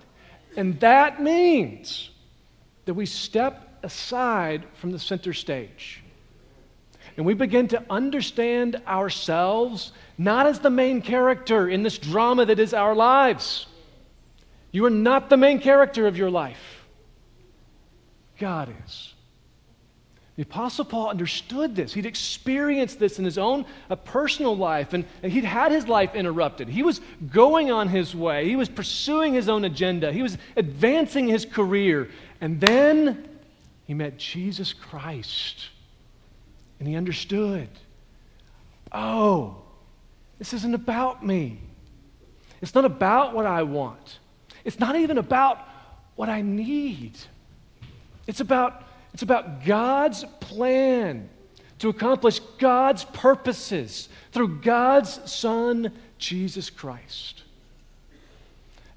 And 0.58 0.78
that 0.82 1.24
means 1.24 2.10
that 2.84 2.94
we 2.94 3.06
step 3.06 3.80
aside 3.84 4.66
from 4.74 4.92
the 4.92 5.00
center 5.00 5.32
stage 5.32 6.04
and 7.18 7.26
we 7.26 7.34
begin 7.34 7.68
to 7.70 7.84
understand 7.90 8.80
ourselves 8.88 9.92
not 10.20 10.46
as 10.46 10.60
the 10.60 10.70
main 10.70 11.02
character 11.02 11.68
in 11.68 11.82
this 11.82 11.98
drama 11.98 12.46
that 12.46 12.60
is 12.60 12.74
our 12.74 12.96
lives. 12.96 13.66
You 14.72 14.86
are 14.86 14.92
not 14.92 15.30
the 15.30 15.38
main 15.38 15.60
character 15.60 16.06
of 16.06 16.16
your 16.16 16.30
life, 16.30 16.86
God 18.40 18.74
is. 18.86 19.14
The 20.36 20.44
Apostle 20.44 20.86
Paul 20.86 21.10
understood 21.10 21.76
this. 21.76 21.92
He'd 21.92 22.06
experienced 22.06 23.00
this 23.00 23.18
in 23.18 23.26
his 23.26 23.40
own 23.40 23.66
personal 24.06 24.56
life, 24.56 24.94
and, 24.94 25.04
and 25.24 25.32
he'd 25.32 25.44
had 25.44 25.72
his 25.72 25.88
life 25.88 26.14
interrupted. 26.14 26.70
He 26.70 26.84
was 26.84 27.02
going 27.32 27.72
on 27.72 27.90
his 27.90 28.16
way, 28.16 28.48
he 28.48 28.56
was 28.56 28.70
pursuing 28.70 29.34
his 29.34 29.50
own 29.50 29.66
agenda, 29.66 30.14
he 30.14 30.22
was 30.22 30.38
advancing 30.56 31.28
his 31.28 31.46
career. 31.46 32.12
And 32.40 32.62
then 32.62 33.28
he 33.86 33.96
met 33.96 34.20
Jesus 34.20 34.74
Christ 34.74 35.70
and 36.80 36.88
he 36.88 36.96
understood. 36.96 37.70
Oh, 38.92 39.58
this 40.40 40.54
isn't 40.54 40.74
about 40.74 41.26
me. 41.26 41.60
It's 42.62 42.74
not 42.74 42.86
about 42.86 43.34
what 43.34 43.46
I 43.46 43.64
want. 43.64 44.20
It's 44.64 44.80
not 44.80 44.96
even 44.96 45.18
about 45.18 45.60
what 46.16 46.30
I 46.30 46.42
need. 46.42 47.18
It's 48.26 48.40
about, 48.40 48.84
it's 49.14 49.24
about 49.24 49.66
God's 49.66 50.26
plan 50.40 51.30
to 51.80 51.90
accomplish 51.90 52.40
God's 52.58 53.04
purposes 53.06 54.10
through 54.32 54.60
God's 54.60 55.32
Son, 55.32 55.92
Jesus 56.18 56.70
Christ. 56.70 57.44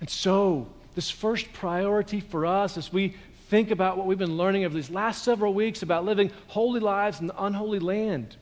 And 0.01 0.09
so, 0.09 0.67
this 0.95 1.11
first 1.11 1.53
priority 1.53 2.21
for 2.21 2.47
us 2.47 2.77
as 2.77 2.93
we 2.93 3.15
think 3.51 3.73
about 3.73 3.99
what 3.99 4.07
we've 4.07 4.17
been 4.17 4.37
learning 4.37 4.65
over 4.65 4.75
these 4.75 4.91
last 4.91 5.25
several 5.25 5.53
weeks 5.53 5.83
about 5.83 6.05
living 6.05 6.31
holy 6.47 6.79
lives 6.79 7.21
in 7.21 7.27
the 7.27 7.45
unholy 7.45 7.81
land. 7.81 8.37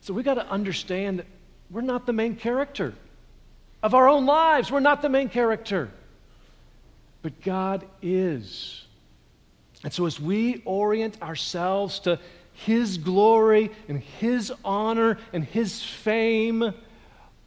So, 0.00 0.12
we've 0.12 0.24
got 0.24 0.34
to 0.34 0.46
understand 0.48 1.20
that 1.20 1.26
we're 1.70 1.80
not 1.80 2.06
the 2.06 2.12
main 2.12 2.34
character 2.34 2.92
of 3.84 3.94
our 3.94 4.08
own 4.08 4.26
lives. 4.26 4.70
We're 4.70 4.80
not 4.80 5.00
the 5.00 5.08
main 5.08 5.28
character. 5.28 5.90
But 7.22 7.40
God 7.40 7.86
is. 8.02 8.84
And 9.84 9.92
so, 9.92 10.06
as 10.06 10.18
we 10.18 10.60
orient 10.64 11.22
ourselves 11.22 12.00
to 12.00 12.18
His 12.52 12.98
glory 12.98 13.70
and 13.88 14.00
His 14.00 14.52
honor 14.64 15.18
and 15.32 15.44
His 15.44 15.80
fame, 15.80 16.74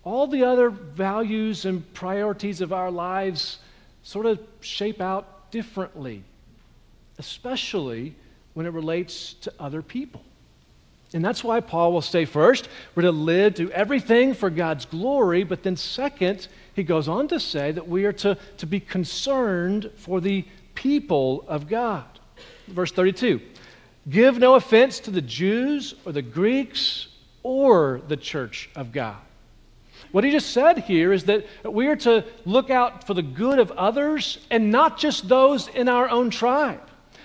all 0.05 0.27
the 0.27 0.45
other 0.45 0.69
values 0.69 1.65
and 1.65 1.93
priorities 1.93 2.61
of 2.61 2.71
our 2.71 2.89
lives 2.89 3.59
sort 4.03 4.25
of 4.25 4.39
shape 4.61 5.01
out 5.01 5.51
differently, 5.51 6.23
especially 7.17 8.15
when 8.53 8.65
it 8.65 8.73
relates 8.73 9.33
to 9.33 9.53
other 9.59 9.81
people. 9.81 10.23
And 11.13 11.23
that's 11.23 11.43
why 11.43 11.59
Paul 11.61 11.93
will 11.93 12.01
say 12.01 12.25
first, 12.25 12.67
we're 12.93 13.03
to 13.03 13.11
live, 13.11 13.55
do 13.55 13.69
everything 13.71 14.33
for 14.33 14.49
God's 14.49 14.85
glory, 14.85 15.43
but 15.43 15.63
then 15.63 15.77
second, 15.77 16.47
he 16.73 16.83
goes 16.83 17.07
on 17.07 17.27
to 17.29 17.39
say 17.39 17.71
that 17.71 17.87
we 17.87 18.05
are 18.05 18.13
to, 18.13 18.37
to 18.57 18.65
be 18.65 18.79
concerned 18.79 19.91
for 19.95 20.19
the 20.19 20.45
people 20.73 21.45
of 21.47 21.69
God. 21.69 22.05
Verse 22.67 22.91
32 22.91 23.39
Give 24.09 24.37
no 24.37 24.55
offense 24.55 24.99
to 25.01 25.11
the 25.11 25.21
Jews 25.21 25.95
or 26.05 26.11
the 26.11 26.21
Greeks 26.21 27.07
or 27.43 28.01
the 28.07 28.17
church 28.17 28.69
of 28.75 28.91
God. 28.91 29.17
What 30.11 30.23
he 30.23 30.31
just 30.31 30.51
said 30.51 30.79
here 30.79 31.11
is 31.11 31.25
that 31.25 31.45
we 31.63 31.87
are 31.87 31.95
to 31.97 32.23
look 32.45 32.69
out 32.69 33.05
for 33.05 33.13
the 33.13 33.21
good 33.21 33.59
of 33.59 33.71
others 33.71 34.39
and 34.49 34.71
not 34.71 34.97
just 34.97 35.27
those 35.27 35.67
in 35.69 35.89
our 35.89 36.09
own 36.09 36.29
tribe, 36.29 36.81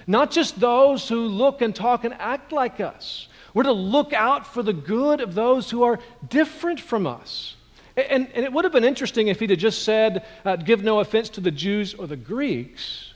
not 0.07 0.31
just 0.31 0.59
those 0.59 1.09
who 1.09 1.27
look 1.27 1.63
and 1.63 1.75
talk 1.75 2.05
and 2.05 2.15
act 2.15 2.53
like 2.53 2.81
us. 2.81 3.29
We're 3.55 3.65
to 3.65 3.73
look 3.73 4.13
out 4.13 4.47
for 4.47 4.63
the 4.63 4.73
good 4.73 5.21
of 5.21 5.35
those 5.35 5.71
who 5.71 5.83
are 5.83 5.99
different 6.29 6.81
from 6.81 7.07
us. 7.07 7.57
And, 7.97 8.29
and 8.35 8.45
it 8.45 8.53
would 8.53 8.65
have 8.65 8.73
been 8.73 8.85
interesting 8.85 9.29
if 9.29 9.41
he'd 9.41 9.51
have 9.51 9.59
just 9.59 9.83
said, 9.83 10.25
uh, 10.45 10.57
give 10.57 10.83
no 10.83 11.01
offense 11.01 11.29
to 11.31 11.41
the 11.41 11.51
Jews 11.51 11.95
or 11.95 12.07
the 12.07 12.17
Greeks, 12.17 13.13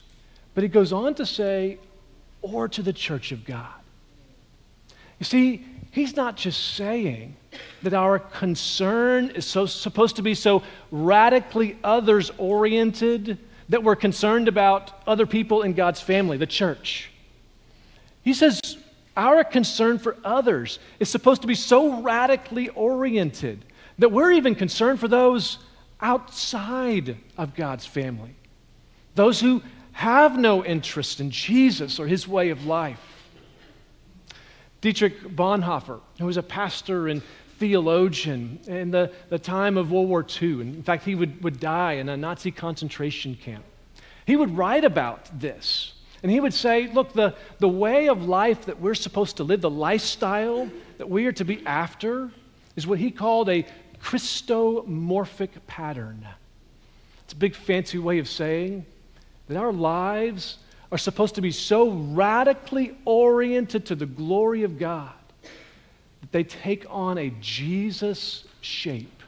but 0.53 0.63
he 0.63 0.67
goes 0.67 0.91
on 0.91 1.15
to 1.15 1.25
say, 1.25 1.77
or 2.41 2.67
to 2.67 2.83
the 2.83 2.93
church 2.93 3.31
of 3.31 3.45
God. 3.45 3.73
You 5.19 5.23
see, 5.23 5.65
he's 5.91 6.15
not 6.15 6.35
just 6.35 6.75
saying 6.75 7.35
that 7.83 7.93
our 7.93 8.19
concern 8.19 9.29
is 9.31 9.45
so, 9.45 9.65
supposed 9.65 10.17
to 10.17 10.21
be 10.21 10.35
so 10.35 10.61
radically 10.91 11.77
others 11.83 12.31
oriented 12.37 13.39
that 13.69 13.83
we're 13.83 13.95
concerned 13.95 14.47
about 14.47 14.91
other 15.07 15.25
people 15.25 15.63
in 15.63 15.73
God's 15.73 16.01
family, 16.01 16.37
the 16.37 16.45
church. 16.45 17.11
He 18.23 18.33
says 18.33 18.61
our 19.17 19.43
concern 19.43 19.97
for 19.97 20.17
others 20.23 20.79
is 20.99 21.09
supposed 21.09 21.41
to 21.41 21.47
be 21.47 21.55
so 21.55 22.01
radically 22.01 22.69
oriented 22.69 23.65
that 23.99 24.11
we're 24.11 24.31
even 24.31 24.55
concerned 24.55 24.99
for 24.99 25.07
those 25.07 25.59
outside 26.01 27.17
of 27.37 27.55
God's 27.55 27.85
family, 27.85 28.35
those 29.15 29.39
who 29.39 29.61
have 29.93 30.37
no 30.37 30.65
interest 30.65 31.21
in 31.21 31.31
Jesus 31.31 31.99
or 31.99 32.07
his 32.07 32.27
way 32.27 32.49
of 32.49 32.65
life. 32.65 32.99
Dietrich 34.81 35.21
Bonhoeffer, 35.23 36.01
who 36.19 36.25
was 36.25 36.37
a 36.37 36.43
pastor 36.43 37.07
and 37.07 37.21
theologian 37.57 38.59
in 38.67 38.91
the, 38.91 39.11
the 39.29 39.39
time 39.39 39.77
of 39.77 39.91
World 39.91 40.09
War 40.09 40.25
II, 40.41 40.61
and 40.61 40.75
in 40.75 40.83
fact, 40.83 41.05
he 41.05 41.15
would, 41.15 41.43
would 41.43 41.59
die 41.59 41.93
in 41.93 42.09
a 42.09 42.17
Nazi 42.17 42.51
concentration 42.51 43.35
camp. 43.35 43.63
He 44.25 44.35
would 44.35 44.57
write 44.57 44.83
about 44.83 45.39
this 45.39 45.93
and 46.23 46.31
he 46.31 46.39
would 46.39 46.55
say, 46.55 46.87
look, 46.87 47.13
the, 47.13 47.35
the 47.59 47.69
way 47.69 48.09
of 48.09 48.27
life 48.27 48.65
that 48.65 48.81
we're 48.81 48.95
supposed 48.95 49.37
to 49.37 49.43
live, 49.43 49.61
the 49.61 49.69
lifestyle 49.69 50.67
that 50.97 51.07
we 51.07 51.27
are 51.27 51.31
to 51.33 51.45
be 51.45 51.63
after, 51.67 52.31
is 52.75 52.87
what 52.87 52.97
he 52.97 53.11
called 53.11 53.47
a 53.47 53.63
Christomorphic 54.01 55.49
pattern. 55.67 56.27
It's 57.23 57.33
a 57.33 57.35
big 57.35 57.53
fancy 57.53 57.99
way 57.99 58.17
of 58.17 58.27
saying 58.27 58.87
that 59.47 59.57
our 59.57 59.71
lives 59.71 60.57
are 60.91 60.97
supposed 60.97 61.35
to 61.35 61.41
be 61.41 61.51
so 61.51 61.89
radically 61.91 62.97
oriented 63.05 63.85
to 63.85 63.95
the 63.95 64.07
glory 64.07 64.63
of 64.63 64.79
God 64.79 65.13
that 66.25 66.31
they 66.31 66.43
take 66.43 66.85
on 66.89 67.17
a 67.17 67.31
Jesus 67.39 68.45
shape. 68.61 69.21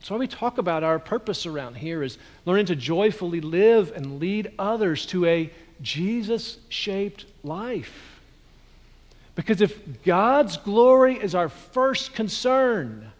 So, 0.00 0.14
why 0.14 0.20
we 0.20 0.28
talk 0.28 0.58
about 0.58 0.84
our 0.84 0.98
purpose 0.98 1.46
around 1.46 1.76
here 1.76 2.02
is 2.02 2.18
learning 2.44 2.66
to 2.66 2.76
joyfully 2.76 3.40
live 3.40 3.92
and 3.96 4.20
lead 4.20 4.52
others 4.58 5.06
to 5.06 5.24
a 5.24 5.50
Jesus 5.80 6.58
shaped 6.68 7.24
life. 7.42 8.20
Because 9.34 9.60
if 9.60 10.02
God's 10.04 10.58
glory 10.58 11.16
is 11.16 11.34
our 11.34 11.48
first 11.48 12.14
concern, 12.14 13.10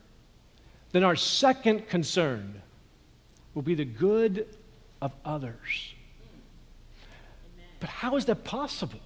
then 0.92 1.02
our 1.02 1.16
second 1.16 1.88
concern 1.88 2.62
will 3.54 3.62
be 3.62 3.74
the 3.74 3.84
good 3.84 4.46
of 5.02 5.12
others. 5.24 5.94
But 7.80 7.88
how 7.88 8.16
is 8.16 8.26
that 8.26 8.44
possible? 8.44 9.00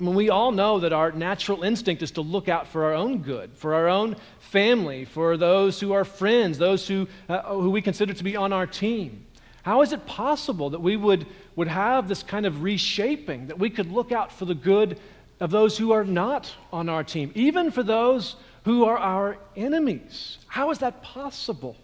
I 0.00 0.02
mean, 0.02 0.14
we 0.14 0.30
all 0.30 0.50
know 0.50 0.80
that 0.80 0.94
our 0.94 1.12
natural 1.12 1.62
instinct 1.62 2.02
is 2.02 2.12
to 2.12 2.22
look 2.22 2.48
out 2.48 2.68
for 2.68 2.86
our 2.86 2.94
own 2.94 3.18
good, 3.18 3.50
for 3.54 3.74
our 3.74 3.86
own 3.88 4.16
family, 4.38 5.04
for 5.04 5.36
those 5.36 5.78
who 5.78 5.92
are 5.92 6.06
friends, 6.06 6.56
those 6.56 6.88
who, 6.88 7.06
uh, 7.28 7.42
who 7.42 7.70
we 7.70 7.82
consider 7.82 8.14
to 8.14 8.24
be 8.24 8.34
on 8.34 8.50
our 8.50 8.66
team. 8.66 9.26
How 9.62 9.82
is 9.82 9.92
it 9.92 10.06
possible 10.06 10.70
that 10.70 10.80
we 10.80 10.96
would, 10.96 11.26
would 11.54 11.68
have 11.68 12.08
this 12.08 12.22
kind 12.22 12.46
of 12.46 12.62
reshaping, 12.62 13.48
that 13.48 13.58
we 13.58 13.68
could 13.68 13.92
look 13.92 14.10
out 14.10 14.32
for 14.32 14.46
the 14.46 14.54
good 14.54 14.98
of 15.38 15.50
those 15.50 15.76
who 15.76 15.92
are 15.92 16.04
not 16.04 16.54
on 16.72 16.88
our 16.88 17.04
team, 17.04 17.30
even 17.34 17.70
for 17.70 17.82
those 17.82 18.36
who 18.64 18.84
are 18.86 18.96
our 18.96 19.36
enemies? 19.54 20.38
How 20.46 20.70
is 20.70 20.78
that 20.78 21.02
possible? 21.02 21.76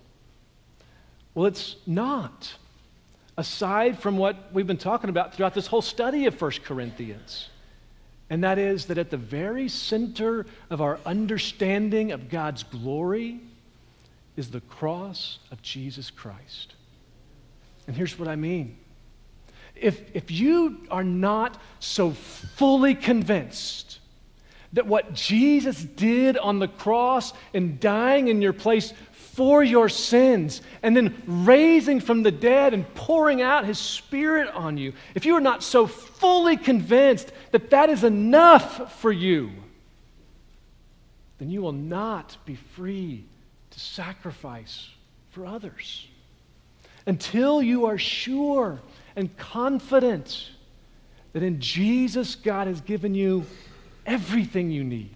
Well, 1.34 1.44
it's 1.44 1.76
not. 1.86 2.54
Aside 3.36 3.98
from 3.98 4.16
what 4.16 4.54
we've 4.54 4.66
been 4.66 4.78
talking 4.78 5.10
about 5.10 5.34
throughout 5.34 5.52
this 5.52 5.66
whole 5.66 5.82
study 5.82 6.24
of 6.24 6.40
1 6.40 6.50
Corinthians, 6.64 7.50
and 8.28 8.42
that 8.42 8.58
is 8.58 8.86
that 8.86 8.98
at 8.98 9.10
the 9.10 9.16
very 9.16 9.68
center 9.68 10.46
of 10.70 10.80
our 10.80 10.98
understanding 11.06 12.12
of 12.12 12.28
God's 12.28 12.62
glory 12.64 13.40
is 14.36 14.50
the 14.50 14.60
cross 14.62 15.38
of 15.50 15.62
Jesus 15.62 16.10
Christ. 16.10 16.74
And 17.86 17.94
here's 17.94 18.18
what 18.18 18.28
I 18.28 18.36
mean. 18.36 18.76
If, 19.76 20.14
if 20.14 20.30
you 20.30 20.86
are 20.90 21.04
not 21.04 21.60
so 21.80 22.10
fully 22.10 22.94
convinced 22.94 24.00
that 24.72 24.86
what 24.86 25.14
Jesus 25.14 25.82
did 25.82 26.36
on 26.36 26.58
the 26.58 26.68
cross 26.68 27.32
and 27.54 27.78
dying 27.78 28.28
in 28.28 28.42
your 28.42 28.52
place 28.52 28.92
for 29.36 29.62
your 29.62 29.90
sins 29.90 30.62
and 30.82 30.96
then 30.96 31.14
raising 31.26 32.00
from 32.00 32.22
the 32.22 32.30
dead 32.30 32.72
and 32.72 32.92
pouring 32.94 33.42
out 33.42 33.66
his 33.66 33.78
spirit 33.78 34.48
on 34.54 34.78
you, 34.78 34.94
if 35.14 35.26
you 35.26 35.36
are 35.36 35.42
not 35.42 35.62
so 35.62 35.86
fully 35.86 36.56
convinced 36.56 37.30
that 37.50 37.68
that 37.68 37.90
is 37.90 38.02
enough 38.02 38.98
for 38.98 39.12
you, 39.12 39.50
then 41.36 41.50
you 41.50 41.60
will 41.60 41.72
not 41.72 42.34
be 42.46 42.54
free 42.54 43.26
to 43.72 43.78
sacrifice 43.78 44.88
for 45.32 45.44
others. 45.44 46.08
Until 47.04 47.62
you 47.62 47.84
are 47.84 47.98
sure 47.98 48.80
and 49.16 49.36
confident 49.36 50.50
that 51.34 51.42
in 51.42 51.60
Jesus 51.60 52.36
God 52.36 52.68
has 52.68 52.80
given 52.80 53.14
you 53.14 53.44
everything 54.06 54.70
you 54.70 54.82
need, 54.82 55.14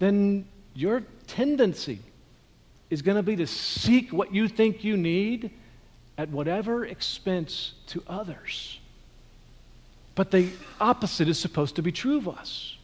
then 0.00 0.46
your 0.74 1.02
tendency 1.26 2.00
is 2.90 3.02
going 3.02 3.16
to 3.16 3.22
be 3.22 3.36
to 3.36 3.46
seek 3.46 4.12
what 4.12 4.34
you 4.34 4.48
think 4.48 4.84
you 4.84 4.96
need 4.96 5.50
at 6.16 6.30
whatever 6.30 6.84
expense 6.84 7.74
to 7.88 8.02
others. 8.06 8.78
But 10.14 10.30
the 10.30 10.50
opposite 10.80 11.28
is 11.28 11.38
supposed 11.38 11.76
to 11.76 11.82
be 11.82 11.92
true 11.92 12.16
of 12.16 12.28
us. 12.28 12.76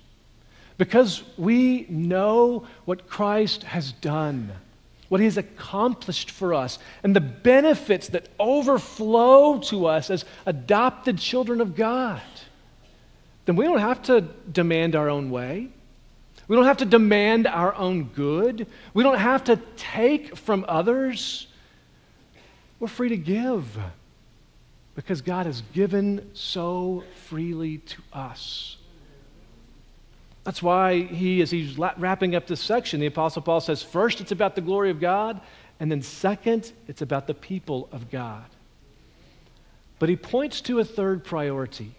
Because 0.76 1.22
we 1.36 1.86
know 1.88 2.66
what 2.84 3.08
Christ 3.08 3.62
has 3.64 3.92
done 3.92 4.52
what 5.08 5.20
He 5.20 5.26
has 5.26 5.36
accomplished 5.36 6.30
for 6.30 6.54
us, 6.54 6.78
and 7.02 7.14
the 7.14 7.20
benefits 7.20 8.08
that 8.08 8.28
overflow 8.40 9.60
to 9.60 9.86
us 9.86 10.10
as 10.10 10.24
adopted 10.46 11.18
children 11.18 11.60
of 11.60 11.76
God, 11.76 12.20
then 13.44 13.56
we 13.56 13.64
don't 13.64 13.78
have 13.78 14.02
to 14.04 14.22
demand 14.22 14.96
our 14.96 15.08
own 15.08 15.30
way. 15.30 15.68
We 16.46 16.56
don't 16.56 16.66
have 16.66 16.78
to 16.78 16.84
demand 16.84 17.46
our 17.46 17.74
own 17.74 18.04
good. 18.04 18.66
We 18.92 19.02
don't 19.02 19.18
have 19.18 19.44
to 19.44 19.56
take 19.76 20.36
from 20.36 20.64
others. 20.68 21.46
We're 22.78 22.88
free 22.88 23.08
to 23.08 23.16
give 23.16 23.78
because 24.94 25.22
God 25.22 25.46
has 25.46 25.62
given 25.72 26.30
so 26.34 27.04
freely 27.26 27.78
to 27.78 28.02
us. 28.12 28.76
That's 30.44 30.62
why 30.62 31.02
he, 31.02 31.40
as 31.40 31.50
he's 31.50 31.78
wrapping 31.78 32.36
up 32.36 32.46
this 32.46 32.60
section, 32.60 33.00
the 33.00 33.06
Apostle 33.06 33.40
Paul 33.40 33.60
says, 33.60 33.82
first, 33.82 34.20
it's 34.20 34.30
about 34.30 34.54
the 34.54 34.60
glory 34.60 34.90
of 34.90 35.00
God, 35.00 35.40
and 35.80 35.90
then 35.90 36.02
second, 36.02 36.70
it's 36.86 37.00
about 37.00 37.26
the 37.26 37.34
people 37.34 37.88
of 37.90 38.10
God. 38.10 38.44
But 39.98 40.10
he 40.10 40.16
points 40.16 40.60
to 40.62 40.80
a 40.80 40.84
third 40.84 41.24
priority 41.24 41.92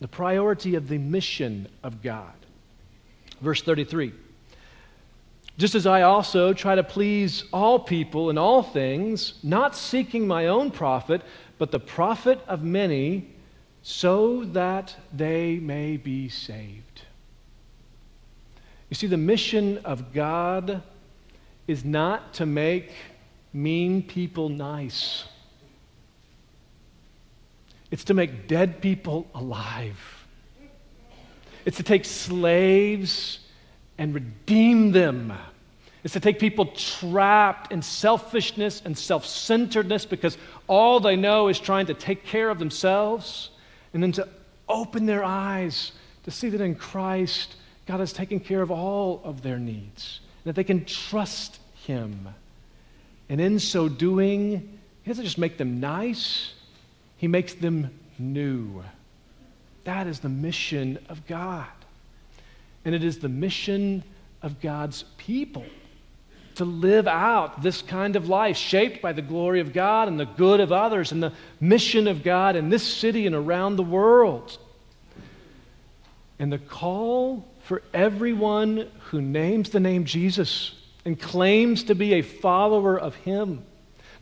the 0.00 0.08
priority 0.08 0.74
of 0.74 0.88
the 0.88 0.98
mission 0.98 1.66
of 1.82 2.02
God. 2.02 2.34
Verse 3.44 3.62
33 3.62 4.12
Just 5.58 5.74
as 5.74 5.86
I 5.86 6.00
also 6.02 6.54
try 6.54 6.74
to 6.74 6.82
please 6.82 7.44
all 7.52 7.78
people 7.78 8.30
in 8.30 8.38
all 8.38 8.62
things, 8.62 9.34
not 9.42 9.76
seeking 9.76 10.26
my 10.26 10.46
own 10.46 10.70
profit, 10.70 11.20
but 11.58 11.70
the 11.70 11.78
profit 11.78 12.40
of 12.48 12.62
many, 12.62 13.28
so 13.82 14.44
that 14.46 14.96
they 15.12 15.56
may 15.56 15.98
be 15.98 16.30
saved. 16.30 17.02
You 18.88 18.94
see, 18.94 19.06
the 19.06 19.18
mission 19.18 19.78
of 19.84 20.14
God 20.14 20.82
is 21.66 21.84
not 21.84 22.32
to 22.34 22.46
make 22.46 22.92
mean 23.52 24.02
people 24.02 24.48
nice. 24.48 25.24
It's 27.90 28.04
to 28.04 28.14
make 28.14 28.48
dead 28.48 28.80
people 28.80 29.26
alive. 29.34 30.23
It's 31.64 31.78
to 31.78 31.82
take 31.82 32.04
slaves 32.04 33.38
and 33.98 34.14
redeem 34.14 34.92
them. 34.92 35.32
It's 36.02 36.12
to 36.12 36.20
take 36.20 36.38
people 36.38 36.66
trapped 36.66 37.72
in 37.72 37.80
selfishness 37.80 38.82
and 38.84 38.96
self 38.96 39.24
centeredness 39.24 40.04
because 40.04 40.36
all 40.66 41.00
they 41.00 41.16
know 41.16 41.48
is 41.48 41.58
trying 41.58 41.86
to 41.86 41.94
take 41.94 42.26
care 42.26 42.50
of 42.50 42.58
themselves, 42.58 43.50
and 43.94 44.02
then 44.02 44.12
to 44.12 44.28
open 44.68 45.06
their 45.06 45.24
eyes 45.24 45.92
to 46.24 46.30
see 46.30 46.48
that 46.50 46.60
in 46.60 46.74
Christ, 46.74 47.54
God 47.86 48.00
has 48.00 48.12
taken 48.12 48.40
care 48.40 48.62
of 48.62 48.70
all 48.70 49.20
of 49.24 49.42
their 49.42 49.58
needs, 49.58 50.20
that 50.44 50.54
they 50.54 50.64
can 50.64 50.84
trust 50.84 51.58
Him. 51.86 52.28
And 53.28 53.40
in 53.40 53.58
so 53.58 53.88
doing, 53.88 54.78
He 55.02 55.10
doesn't 55.10 55.24
just 55.24 55.38
make 55.38 55.56
them 55.56 55.80
nice, 55.80 56.52
He 57.16 57.28
makes 57.28 57.54
them 57.54 57.98
new. 58.18 58.82
That 59.84 60.06
is 60.06 60.20
the 60.20 60.28
mission 60.28 60.98
of 61.08 61.26
God. 61.26 61.66
And 62.84 62.94
it 62.94 63.04
is 63.04 63.18
the 63.18 63.28
mission 63.28 64.02
of 64.42 64.60
God's 64.60 65.04
people 65.16 65.64
to 66.56 66.64
live 66.64 67.08
out 67.08 67.62
this 67.62 67.82
kind 67.82 68.14
of 68.16 68.28
life 68.28 68.56
shaped 68.56 69.02
by 69.02 69.12
the 69.12 69.22
glory 69.22 69.60
of 69.60 69.72
God 69.72 70.08
and 70.08 70.18
the 70.18 70.24
good 70.24 70.60
of 70.60 70.70
others 70.70 71.12
and 71.12 71.22
the 71.22 71.32
mission 71.60 72.06
of 72.06 72.22
God 72.22 72.56
in 72.56 72.68
this 72.68 72.82
city 72.82 73.26
and 73.26 73.34
around 73.34 73.76
the 73.76 73.82
world. 73.82 74.56
And 76.38 76.52
the 76.52 76.58
call 76.58 77.44
for 77.64 77.82
everyone 77.92 78.90
who 79.10 79.20
names 79.20 79.70
the 79.70 79.80
name 79.80 80.04
Jesus 80.04 80.74
and 81.04 81.20
claims 81.20 81.84
to 81.84 81.94
be 81.94 82.14
a 82.14 82.22
follower 82.22 82.98
of 82.98 83.14
Him. 83.16 83.64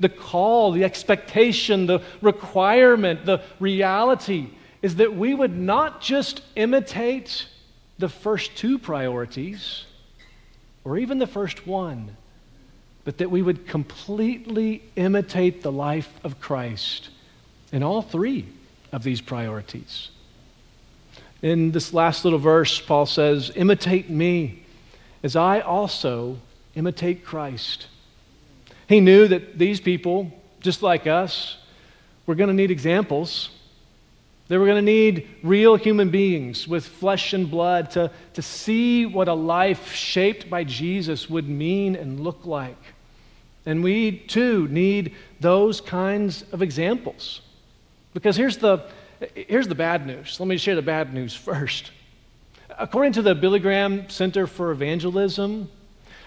The 0.01 0.09
call, 0.09 0.73
the 0.73 0.85
expectation, 0.85 1.87
the 1.87 2.01
requirement, 2.23 3.27
the 3.27 3.43
reality 3.61 4.49
is 4.83 4.97
that 4.97 5.15
we 5.15 5.33
would 5.33 5.57
not 5.57 6.01
just 6.01 6.43
imitate 6.57 7.47
the 7.99 8.09
first 8.09 8.57
two 8.57 8.79
priorities 8.79 9.87
or 10.85 10.99
even 10.99 11.19
the 11.19 11.27
first 11.27 11.67
one, 11.67 12.17
but 13.05 13.19
that 13.19 13.31
we 13.31 13.43
would 13.43 13.67
completely 13.67 14.83
imitate 14.97 15.63
the 15.63 15.73
life 15.73 16.13
of 16.25 16.41
Christ 16.41 17.11
in 17.71 17.83
all 17.83 18.03
three 18.03 18.47
of 18.93 19.03
these 19.03 19.21
priorities. 19.21 20.11
In 21.41 21.73
this 21.73 21.93
last 21.93 22.25
little 22.25 22.39
verse, 22.39 22.81
Paul 22.81 23.07
says, 23.07 23.51
Imitate 23.55 24.11
me 24.11 24.65
as 25.23 25.35
I 25.37 25.61
also 25.61 26.39
imitate 26.75 27.25
Christ. 27.25 27.87
He 28.89 29.01
knew 29.01 29.29
that 29.29 29.59
these 29.59 29.81
people, 29.81 30.31
just 30.61 30.83
like 30.83 31.07
us, 31.07 31.57
were 32.27 32.35
going 32.35 32.49
to 32.49 32.55
need 32.55 32.71
examples. 32.71 33.51
They 34.49 34.59
were 34.59 34.67
going 34.67 34.77
to 34.77 34.83
need 34.83 35.29
real 35.43 35.77
human 35.77 36.11
beings 36.11 36.69
with 36.69 36.87
flesh 36.87 37.33
and 37.33 37.51
blood 37.51 37.91
to, 37.93 38.11
to 38.35 38.43
see 38.43 39.07
what 39.07 39.29
a 39.29 39.35
life 39.35 39.93
shaped 39.93 40.51
by 40.51 40.65
Jesus 40.65 41.31
would 41.31 41.49
mean 41.49 41.97
and 41.97 42.21
look 42.21 42.45
like. 42.45 42.77
And 43.65 43.83
we 43.83 44.19
too 44.19 44.69
need 44.69 45.15
those 45.41 45.81
kinds 45.81 46.43
of 46.53 46.63
examples. 46.63 47.41
Because 48.13 48.37
here's 48.37 48.59
the, 48.59 48.85
Here's 49.35 49.69
the 49.69 49.75
bad 49.75 50.07
news. 50.07 50.41
Let 50.41 50.49
me 50.49 50.57
share 50.57 50.75
the 50.75 50.83
bad 50.83 51.15
news 51.15 51.35
first. 51.37 51.91
According 52.79 53.13
to 53.13 53.23
the 53.23 53.35
Billy 53.35 53.61
Graham 53.61 54.09
Center 54.09 54.47
for 54.47 54.71
Evangelism, 54.71 55.71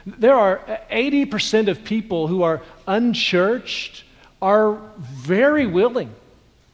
there 0.06 0.36
are 0.36 0.60
uh, 0.60 0.78
80% 0.92 1.68
of 1.68 1.84
people 1.84 2.28
who 2.28 2.44
are 2.44 2.62
unchurched 2.88 4.04
are 4.42 4.80
very 5.00 5.66
willing 5.66 6.14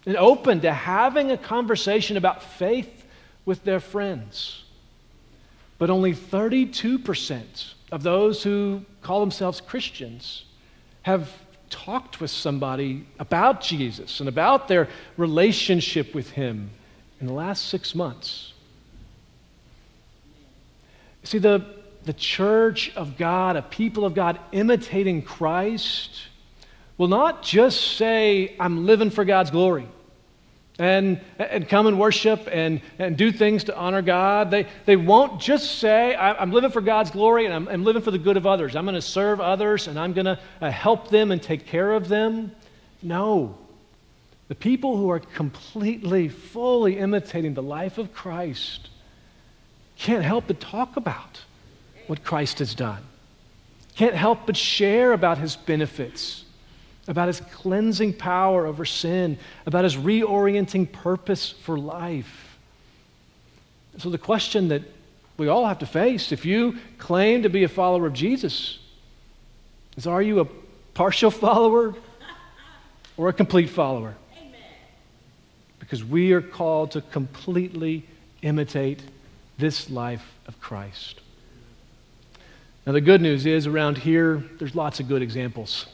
and 0.05 0.17
open 0.17 0.61
to 0.61 0.73
having 0.73 1.31
a 1.31 1.37
conversation 1.37 2.17
about 2.17 2.43
faith 2.43 3.05
with 3.45 3.63
their 3.63 3.79
friends. 3.79 4.63
But 5.77 5.89
only 5.89 6.13
32% 6.13 7.73
of 7.91 8.03
those 8.03 8.43
who 8.43 8.85
call 9.01 9.19
themselves 9.19 9.61
Christians 9.61 10.45
have 11.03 11.29
talked 11.69 12.21
with 12.21 12.29
somebody 12.29 13.05
about 13.19 13.61
Jesus 13.61 14.19
and 14.19 14.29
about 14.29 14.67
their 14.67 14.87
relationship 15.17 16.13
with 16.13 16.29
Him 16.31 16.69
in 17.19 17.27
the 17.27 17.33
last 17.33 17.67
six 17.67 17.95
months. 17.95 18.53
See, 21.23 21.37
the, 21.37 21.65
the 22.03 22.13
church 22.13 22.91
of 22.95 23.17
God, 23.17 23.55
a 23.55 23.61
people 23.61 24.05
of 24.05 24.13
God 24.13 24.39
imitating 24.51 25.21
Christ, 25.21 26.21
will 27.01 27.07
not 27.07 27.41
just 27.41 27.97
say, 27.97 28.55
I'm 28.59 28.85
living 28.85 29.09
for 29.09 29.25
God's 29.25 29.49
glory 29.49 29.87
and, 30.77 31.19
and 31.39 31.67
come 31.67 31.87
and 31.87 31.99
worship 31.99 32.47
and, 32.51 32.79
and 32.99 33.17
do 33.17 33.31
things 33.31 33.63
to 33.63 33.75
honor 33.75 34.03
God. 34.03 34.51
They, 34.51 34.67
they 34.85 34.97
won't 34.97 35.41
just 35.41 35.79
say, 35.79 36.15
I'm 36.15 36.51
living 36.51 36.69
for 36.69 36.79
God's 36.79 37.09
glory 37.09 37.45
and 37.45 37.55
I'm, 37.55 37.67
I'm 37.69 37.83
living 37.83 38.03
for 38.03 38.11
the 38.11 38.19
good 38.19 38.37
of 38.37 38.45
others. 38.45 38.75
I'm 38.75 38.85
going 38.85 38.93
to 38.93 39.01
serve 39.01 39.41
others 39.41 39.87
and 39.87 39.97
I'm 39.97 40.13
going 40.13 40.27
to 40.27 40.37
uh, 40.61 40.69
help 40.69 41.09
them 41.09 41.31
and 41.31 41.41
take 41.41 41.65
care 41.65 41.91
of 41.91 42.07
them. 42.07 42.51
No. 43.01 43.57
The 44.47 44.53
people 44.53 44.95
who 44.95 45.09
are 45.09 45.21
completely, 45.21 46.29
fully 46.29 46.99
imitating 46.99 47.55
the 47.55 47.63
life 47.63 47.97
of 47.97 48.13
Christ 48.13 48.89
can't 49.97 50.23
help 50.23 50.45
but 50.45 50.59
talk 50.59 50.97
about 50.97 51.41
what 52.05 52.23
Christ 52.23 52.59
has 52.59 52.75
done, 52.75 53.01
can't 53.95 54.13
help 54.13 54.45
but 54.45 54.55
share 54.55 55.13
about 55.13 55.39
his 55.39 55.55
benefits 55.55 56.45
about 57.07 57.27
his 57.27 57.39
cleansing 57.39 58.13
power 58.13 58.65
over 58.65 58.85
sin, 58.85 59.37
about 59.65 59.83
his 59.83 59.95
reorienting 59.95 60.91
purpose 60.91 61.49
for 61.49 61.77
life. 61.77 62.57
So, 63.97 64.09
the 64.09 64.17
question 64.17 64.69
that 64.69 64.83
we 65.37 65.47
all 65.47 65.65
have 65.65 65.79
to 65.79 65.85
face 65.85 66.31
if 66.31 66.45
you 66.45 66.77
claim 66.97 67.43
to 67.43 67.49
be 67.49 67.63
a 67.63 67.67
follower 67.67 68.05
of 68.05 68.13
Jesus 68.13 68.79
is 69.97 70.07
are 70.07 70.21
you 70.21 70.39
a 70.39 70.45
partial 70.93 71.31
follower 71.45 71.95
or 73.17 73.29
a 73.29 73.33
complete 73.33 73.69
follower? 73.69 74.15
Amen. 74.39 74.61
Because 75.79 76.03
we 76.03 76.31
are 76.33 76.41
called 76.41 76.91
to 76.91 77.01
completely 77.01 78.05
imitate 78.41 79.01
this 79.57 79.89
life 79.89 80.25
of 80.47 80.59
Christ. 80.59 81.21
Now, 82.85 82.93
the 82.93 83.01
good 83.01 83.21
news 83.21 83.45
is 83.45 83.67
around 83.67 83.99
here, 83.99 84.43
there's 84.57 84.75
lots 84.75 84.99
of 84.99 85.07
good 85.07 85.21
examples. 85.21 85.85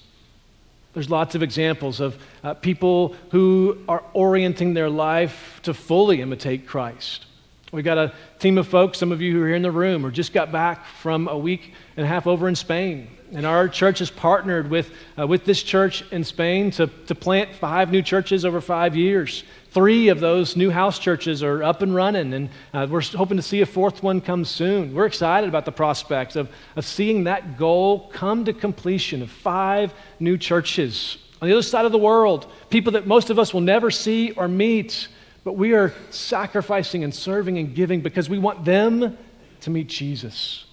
There's 0.97 1.11
lots 1.11 1.35
of 1.35 1.43
examples 1.43 1.99
of 1.99 2.17
uh, 2.43 2.55
people 2.55 3.13
who 3.29 3.77
are 3.87 4.03
orienting 4.15 4.73
their 4.73 4.89
life 4.89 5.59
to 5.61 5.75
fully 5.75 6.23
imitate 6.23 6.65
Christ. 6.65 7.27
We've 7.71 7.85
got 7.85 7.99
a 7.99 8.13
team 8.39 8.57
of 8.57 8.67
folks, 8.67 8.97
some 8.97 9.11
of 9.11 9.21
you 9.21 9.31
who 9.31 9.43
are 9.43 9.45
here 9.45 9.55
in 9.55 9.61
the 9.61 9.69
room, 9.69 10.03
or 10.03 10.09
just 10.09 10.33
got 10.33 10.51
back 10.51 10.87
from 10.87 11.27
a 11.27 11.37
week 11.37 11.75
and 11.97 12.03
a 12.03 12.09
half 12.09 12.25
over 12.25 12.47
in 12.47 12.55
Spain. 12.55 13.09
And 13.33 13.45
our 13.45 13.67
church 13.67 13.99
has 13.99 14.09
partnered 14.09 14.69
with, 14.69 14.91
uh, 15.19 15.27
with 15.27 15.43
this 15.43 15.61
church 15.61 16.03
in 16.11 16.23
Spain 16.23 16.71
to, 16.71 16.87
to 16.87 17.15
plant 17.15 17.53
five 17.55 17.91
new 17.91 18.01
churches 18.01 18.45
over 18.45 18.61
five 18.61 18.95
years. 18.95 19.43
Three 19.71 20.07
of 20.07 20.19
those 20.19 20.55
new 20.55 20.69
house 20.69 20.97
churches 20.97 21.43
are 21.43 21.61
up 21.61 21.81
and 21.81 21.93
running, 21.93 22.33
and 22.33 22.49
uh, 22.73 22.87
we're 22.89 23.01
hoping 23.01 23.37
to 23.37 23.43
see 23.43 23.61
a 23.61 23.65
fourth 23.65 24.01
one 24.01 24.21
come 24.21 24.45
soon. 24.45 24.93
We're 24.93 25.05
excited 25.05 25.49
about 25.49 25.65
the 25.65 25.71
prospects 25.73 26.35
of, 26.35 26.49
of 26.75 26.85
seeing 26.85 27.25
that 27.25 27.57
goal 27.57 28.09
come 28.13 28.45
to 28.45 28.53
completion 28.53 29.21
of 29.21 29.29
five 29.29 29.93
new 30.19 30.37
churches 30.37 31.17
on 31.41 31.47
the 31.47 31.53
other 31.53 31.61
side 31.63 31.85
of 31.85 31.91
the 31.91 31.97
world, 31.97 32.51
people 32.69 32.93
that 32.93 33.05
most 33.05 33.29
of 33.29 33.37
us 33.37 33.53
will 33.53 33.61
never 33.61 33.91
see 33.91 34.31
or 34.31 34.47
meet, 34.47 35.07
but 35.43 35.53
we 35.53 35.73
are 35.73 35.93
sacrificing 36.09 37.03
and 37.03 37.13
serving 37.13 37.57
and 37.59 37.75
giving 37.75 38.01
because 38.01 38.27
we 38.27 38.39
want 38.39 38.65
them 38.65 39.17
to 39.61 39.69
meet 39.69 39.87
Jesus. 39.87 40.65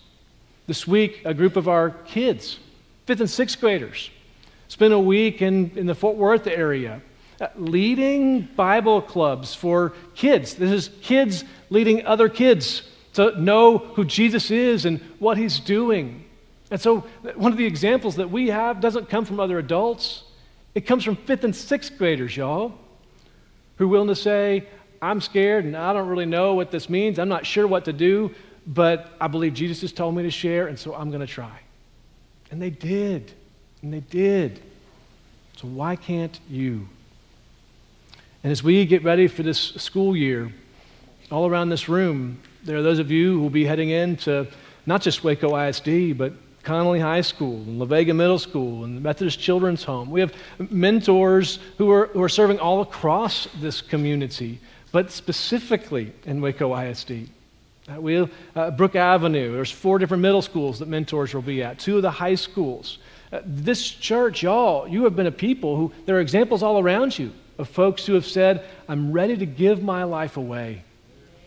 This 0.66 0.86
week, 0.86 1.22
a 1.26 1.34
group 1.34 1.56
of 1.56 1.68
our 1.68 1.90
kids, 1.90 2.58
fifth 3.04 3.20
and 3.20 3.28
sixth 3.28 3.60
graders, 3.60 4.10
spent 4.68 4.94
a 4.94 4.98
week 4.98 5.42
in, 5.42 5.70
in 5.76 5.86
the 5.86 5.94
Fort 5.94 6.16
Worth 6.16 6.46
area 6.46 7.02
uh, 7.40 7.48
leading 7.56 8.48
Bible 8.56 9.02
clubs 9.02 9.54
for 9.54 9.92
kids. 10.14 10.54
This 10.54 10.70
is 10.70 10.90
kids 11.02 11.44
leading 11.68 12.06
other 12.06 12.30
kids 12.30 12.82
to 13.12 13.38
know 13.40 13.78
who 13.78 14.04
Jesus 14.04 14.50
is 14.50 14.86
and 14.86 15.00
what 15.18 15.36
he's 15.36 15.60
doing. 15.60 16.24
And 16.70 16.80
so, 16.80 17.00
one 17.34 17.52
of 17.52 17.58
the 17.58 17.66
examples 17.66 18.16
that 18.16 18.30
we 18.30 18.48
have 18.48 18.80
doesn't 18.80 19.10
come 19.10 19.26
from 19.26 19.40
other 19.40 19.58
adults, 19.58 20.24
it 20.74 20.82
comes 20.82 21.04
from 21.04 21.16
fifth 21.16 21.44
and 21.44 21.54
sixth 21.54 21.98
graders, 21.98 22.36
y'all, 22.36 22.72
who 23.76 23.84
are 23.84 23.88
willing 23.88 24.08
to 24.08 24.16
say, 24.16 24.66
I'm 25.02 25.20
scared 25.20 25.66
and 25.66 25.76
I 25.76 25.92
don't 25.92 26.08
really 26.08 26.24
know 26.24 26.54
what 26.54 26.70
this 26.70 26.88
means. 26.88 27.18
I'm 27.18 27.28
not 27.28 27.44
sure 27.44 27.66
what 27.66 27.84
to 27.84 27.92
do, 27.92 28.34
but 28.66 29.12
I 29.20 29.28
believe 29.28 29.54
Jesus 29.54 29.80
has 29.82 29.92
told 29.92 30.14
me 30.14 30.22
to 30.22 30.30
share, 30.30 30.68
and 30.68 30.78
so 30.78 30.94
I'm 30.94 31.10
going 31.10 31.20
to 31.20 31.26
try. 31.26 31.60
And 32.50 32.60
they 32.60 32.70
did. 32.70 33.32
And 33.82 33.92
they 33.92 34.00
did. 34.00 34.60
So 35.56 35.68
why 35.68 35.96
can't 35.96 36.38
you? 36.48 36.88
And 38.42 38.50
as 38.50 38.62
we 38.62 38.84
get 38.86 39.04
ready 39.04 39.28
for 39.28 39.42
this 39.42 39.58
school 39.58 40.16
year, 40.16 40.52
all 41.30 41.46
around 41.46 41.70
this 41.70 41.88
room, 41.88 42.40
there 42.64 42.76
are 42.76 42.82
those 42.82 42.98
of 42.98 43.10
you 43.10 43.32
who 43.32 43.40
will 43.40 43.50
be 43.50 43.64
heading 43.64 43.90
into 43.90 44.46
not 44.86 45.02
just 45.02 45.24
Waco 45.24 45.56
ISD, 45.56 46.16
but 46.16 46.32
Connally 46.62 47.00
High 47.00 47.20
School 47.20 47.56
and 47.56 47.78
La 47.78 47.84
Vega 47.84 48.14
Middle 48.14 48.38
School 48.38 48.84
and 48.84 48.96
the 48.96 49.00
Methodist 49.00 49.38
Children's 49.38 49.84
Home. 49.84 50.10
We 50.10 50.20
have 50.20 50.34
mentors 50.70 51.58
who 51.76 51.90
are, 51.90 52.06
who 52.08 52.22
are 52.22 52.28
serving 52.28 52.58
all 52.58 52.80
across 52.80 53.48
this 53.60 53.82
community, 53.82 54.60
but 54.90 55.10
specifically 55.10 56.12
in 56.24 56.40
Waco 56.40 56.74
ISD. 56.74 57.28
We 57.98 58.26
uh, 58.56 58.70
Brook 58.70 58.96
Avenue. 58.96 59.52
There's 59.52 59.70
four 59.70 59.98
different 59.98 60.22
middle 60.22 60.42
schools 60.42 60.78
that 60.78 60.88
mentors 60.88 61.34
will 61.34 61.42
be 61.42 61.62
at, 61.62 61.78
two 61.78 61.96
of 61.96 62.02
the 62.02 62.10
high 62.10 62.34
schools. 62.34 62.98
Uh, 63.30 63.40
this 63.44 63.90
church, 63.90 64.42
y'all, 64.42 64.88
you 64.88 65.04
have 65.04 65.14
been 65.16 65.26
a 65.26 65.32
people 65.32 65.76
who, 65.76 65.92
there 66.06 66.16
are 66.16 66.20
examples 66.20 66.62
all 66.62 66.78
around 66.78 67.18
you 67.18 67.32
of 67.58 67.68
folks 67.68 68.06
who 68.06 68.14
have 68.14 68.26
said, 68.26 68.64
I'm 68.88 69.12
ready 69.12 69.36
to 69.36 69.46
give 69.46 69.82
my 69.82 70.04
life 70.04 70.36
away 70.36 70.82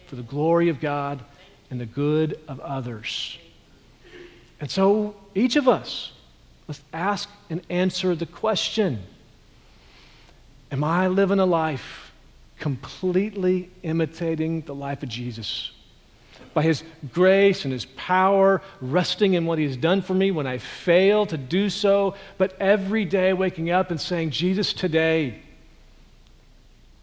for 0.06 0.16
the 0.16 0.24
glory 0.24 0.70
of 0.70 0.80
God 0.80 1.24
and 1.70 1.82
the 1.82 1.86
good 1.86 2.40
of 2.48 2.60
others. 2.60 3.38
And 4.60 4.70
so 4.70 5.16
each 5.36 5.56
of 5.56 5.68
us 5.68 6.12
must 6.68 6.82
ask 6.94 7.30
and 7.50 7.62
answer 7.70 8.16
the 8.16 8.26
question 8.26 9.02
Am 10.70 10.84
I 10.84 11.08
living 11.08 11.40
a 11.40 11.46
life 11.46 12.12
completely 12.60 13.70
imitating 13.84 14.62
the 14.62 14.76
life 14.76 15.02
of 15.02 15.10
Jesus? 15.10 15.72
By 16.54 16.64
his 16.64 16.84
grace 17.12 17.64
and 17.64 17.72
his 17.72 17.86
power, 17.86 18.62
resting 18.82 19.34
in 19.34 19.46
what 19.46 19.60
he 19.60 19.66
has 19.66 19.78
done 19.78 20.02
for 20.02 20.14
me 20.14 20.32
when 20.32 20.48
I 20.48 20.58
fail 20.58 21.26
to 21.28 21.38
do 21.38 21.70
so, 21.70 22.16
but 22.38 22.56
every 22.60 23.06
day 23.06 23.34
waking 23.34 23.70
up 23.70 23.92
and 23.92 24.00
saying, 24.00 24.32
Jesus, 24.32 24.74
today, 24.74 25.40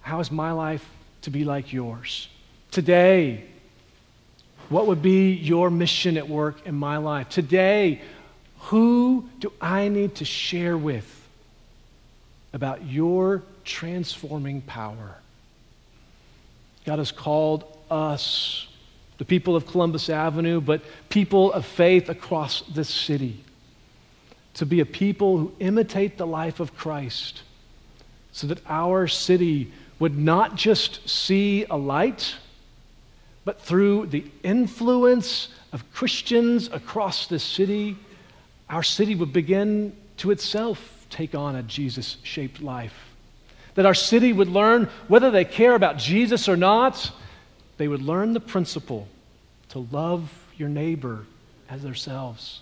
how 0.00 0.20
is 0.20 0.30
my 0.30 0.52
life 0.52 0.86
to 1.22 1.30
be 1.30 1.44
like 1.44 1.72
yours? 1.72 2.28
Today, 2.70 3.44
what 4.68 4.86
would 4.86 5.02
be 5.02 5.32
your 5.32 5.70
mission 5.70 6.16
at 6.16 6.28
work 6.28 6.66
in 6.66 6.74
my 6.74 6.96
life? 6.96 7.28
Today, 7.28 8.00
who 8.58 9.28
do 9.40 9.52
I 9.60 9.88
need 9.88 10.16
to 10.16 10.24
share 10.24 10.76
with 10.76 11.10
about 12.52 12.84
your 12.84 13.42
transforming 13.64 14.62
power? 14.62 15.16
God 16.86 16.98
has 16.98 17.12
called 17.12 17.64
us, 17.90 18.66
the 19.18 19.24
people 19.24 19.56
of 19.56 19.66
Columbus 19.66 20.08
Avenue, 20.08 20.60
but 20.60 20.82
people 21.08 21.52
of 21.52 21.64
faith 21.64 22.08
across 22.08 22.62
this 22.62 22.88
city, 22.88 23.44
to 24.54 24.66
be 24.66 24.80
a 24.80 24.86
people 24.86 25.38
who 25.38 25.52
imitate 25.60 26.16
the 26.16 26.26
life 26.26 26.60
of 26.60 26.76
Christ 26.76 27.42
so 28.32 28.48
that 28.48 28.60
our 28.68 29.06
city 29.06 29.72
would 30.00 30.18
not 30.18 30.56
just 30.56 31.08
see 31.08 31.64
a 31.70 31.76
light 31.76 32.36
but 33.44 33.60
through 33.60 34.06
the 34.06 34.24
influence 34.42 35.48
of 35.72 35.90
Christians 35.92 36.68
across 36.72 37.26
the 37.26 37.38
city, 37.38 37.96
our 38.70 38.82
city 38.82 39.14
would 39.14 39.32
begin 39.32 39.94
to 40.18 40.30
itself 40.30 41.06
take 41.10 41.34
on 41.34 41.54
a 41.54 41.62
Jesus 41.62 42.16
shaped 42.22 42.62
life. 42.62 42.94
That 43.74 43.86
our 43.86 43.94
city 43.94 44.32
would 44.32 44.48
learn, 44.48 44.88
whether 45.08 45.30
they 45.30 45.44
care 45.44 45.74
about 45.74 45.98
Jesus 45.98 46.48
or 46.48 46.56
not, 46.56 47.12
they 47.76 47.88
would 47.88 48.02
learn 48.02 48.32
the 48.32 48.40
principle 48.40 49.08
to 49.70 49.80
love 49.90 50.30
your 50.56 50.68
neighbor 50.68 51.26
as 51.68 51.82
themselves. 51.82 52.60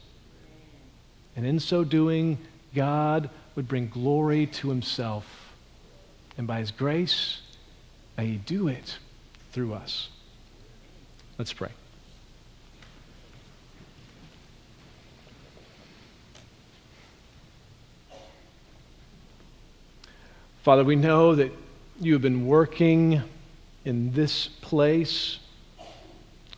And 1.37 1.47
in 1.47 1.61
so 1.61 1.85
doing, 1.85 2.39
God 2.75 3.31
would 3.55 3.69
bring 3.69 3.89
glory 3.89 4.47
to 4.47 4.69
himself. 4.69 5.53
And 6.39 6.47
by 6.47 6.61
his 6.61 6.71
grace, 6.71 7.43
may 8.17 8.27
he 8.27 8.37
do 8.37 8.69
it 8.69 8.99
through 9.53 9.75
us. 9.75 10.09
Let's 11.39 11.53
pray. 11.53 11.71
Father, 20.63 20.85
we 20.85 20.95
know 20.95 21.35
that 21.35 21.53
you 22.01 22.13
have 22.13 22.23
been 22.23 22.47
working 22.47 23.21
in 23.85 24.13
this 24.13 24.49
place 24.49 25.39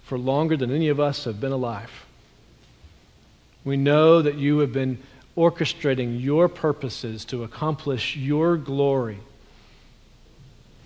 for 0.05 0.19
longer 0.19 0.57
than 0.57 0.71
any 0.71 0.89
of 0.89 1.01
us 1.01 1.25
have 1.25 1.41
been 1.41 1.53
alive. 1.53 1.91
We 3.65 3.77
know 3.77 4.21
that 4.21 4.35
you 4.35 4.59
have 4.59 4.73
been 4.73 4.99
orchestrating 5.37 6.23
your 6.23 6.49
purposes 6.49 7.25
to 7.27 7.45
accomplish 7.45 8.17
your 8.17 8.57
glory. 8.57 9.19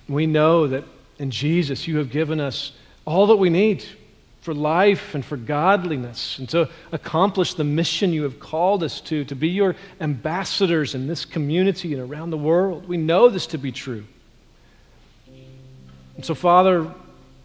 We 0.09 0.27
know 0.27 0.68
that 0.68 0.85
in 1.18 1.31
Jesus 1.31 1.87
you 1.87 1.98
have 1.98 2.11
given 2.11 2.40
us 2.40 2.72
all 3.05 3.27
that 3.27 3.37
we 3.37 3.51
need 3.51 3.85
for 4.40 4.55
life 4.55 5.14
and 5.14 5.24
for 5.24 5.37
godliness 5.37 6.38
and 6.38 6.48
to 6.51 6.70
accomplish 6.92 7.55
the 7.55 7.64
mission 7.64 8.12
you 8.12 8.22
have 8.22 8.38
called 8.38 8.83
us 8.83 9.01
to, 9.03 9.24
to 9.24 9.35
be 9.35 9.48
your 9.48 9.74
ambassadors 10.01 10.94
in 10.94 11.07
this 11.07 11.24
community 11.24 11.92
and 11.92 12.01
around 12.01 12.31
the 12.31 12.38
world. 12.38 12.88
We 12.88 12.96
know 12.96 13.29
this 13.29 13.46
to 13.48 13.59
be 13.59 13.72
true. 13.72 14.05
And 16.18 16.26
so, 16.26 16.35
Father, 16.35 16.92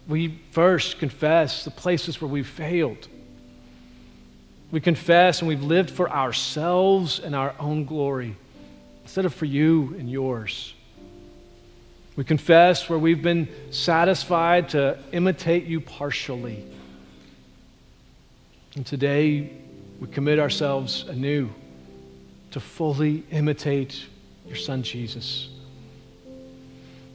we 0.08 0.40
first 0.50 0.98
confess 0.98 1.64
the 1.64 1.70
places 1.70 2.20
where 2.20 2.28
we've 2.28 2.44
failed. 2.44 3.06
We 4.72 4.80
confess 4.80 5.38
and 5.38 5.48
we've 5.48 5.62
lived 5.62 5.92
for 5.92 6.10
ourselves 6.10 7.20
and 7.20 7.36
our 7.36 7.54
own 7.60 7.84
glory 7.84 8.34
instead 9.04 9.26
of 9.26 9.32
for 9.32 9.44
you 9.44 9.94
and 9.96 10.10
yours. 10.10 10.74
We 12.16 12.24
confess 12.24 12.88
where 12.88 12.98
we've 12.98 13.22
been 13.22 13.48
satisfied 13.70 14.70
to 14.70 14.98
imitate 15.12 15.66
you 15.66 15.80
partially. 15.80 16.64
And 18.74 18.84
today, 18.84 19.52
we 20.00 20.08
commit 20.08 20.40
ourselves 20.40 21.04
anew 21.06 21.48
to 22.50 22.58
fully 22.58 23.22
imitate 23.30 24.04
your 24.48 24.56
Son, 24.56 24.82
Jesus. 24.82 25.48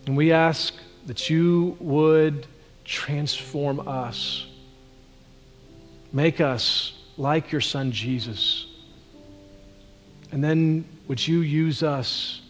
And 0.05 0.15
we 0.15 0.31
ask 0.31 0.73
that 1.09 1.29
you 1.29 1.75
would 1.79 2.47
transform 2.85 3.87
us, 3.87 4.47
make 6.13 6.39
us 6.39 6.93
like 7.17 7.51
your 7.51 7.61
Son, 7.61 7.91
Jesus. 7.91 8.65
And 10.31 10.43
then 10.43 10.87
would 11.07 11.27
you 11.27 11.41
use 11.41 11.83
us 11.83 12.41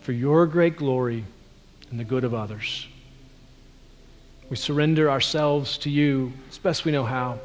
for 0.00 0.12
your 0.12 0.46
great 0.46 0.76
glory? 0.76 1.24
and 1.92 2.00
the 2.00 2.04
good 2.04 2.24
of 2.24 2.34
others. 2.34 2.88
We 4.50 4.56
surrender 4.56 5.10
ourselves 5.10 5.78
to 5.78 5.90
you 5.90 6.32
as 6.48 6.58
best 6.58 6.84
we 6.84 6.90
know 6.90 7.04
how. 7.04 7.38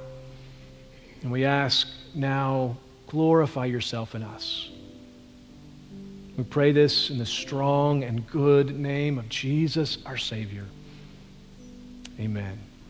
And 1.22 1.32
we 1.32 1.44
ask 1.44 1.88
now, 2.16 2.78
glorify 3.08 3.66
yourself 3.66 4.16
in 4.16 4.24
us. 4.24 4.70
We 6.38 6.44
pray 6.44 6.72
this 6.72 7.10
in 7.10 7.18
the 7.18 7.26
strong 7.26 8.04
and 8.04 8.26
good 8.28 8.78
name 8.78 9.18
of 9.18 9.28
Jesus, 9.28 9.98
our 10.06 10.18
Savior. 10.18 10.66
Amen. 12.20 12.67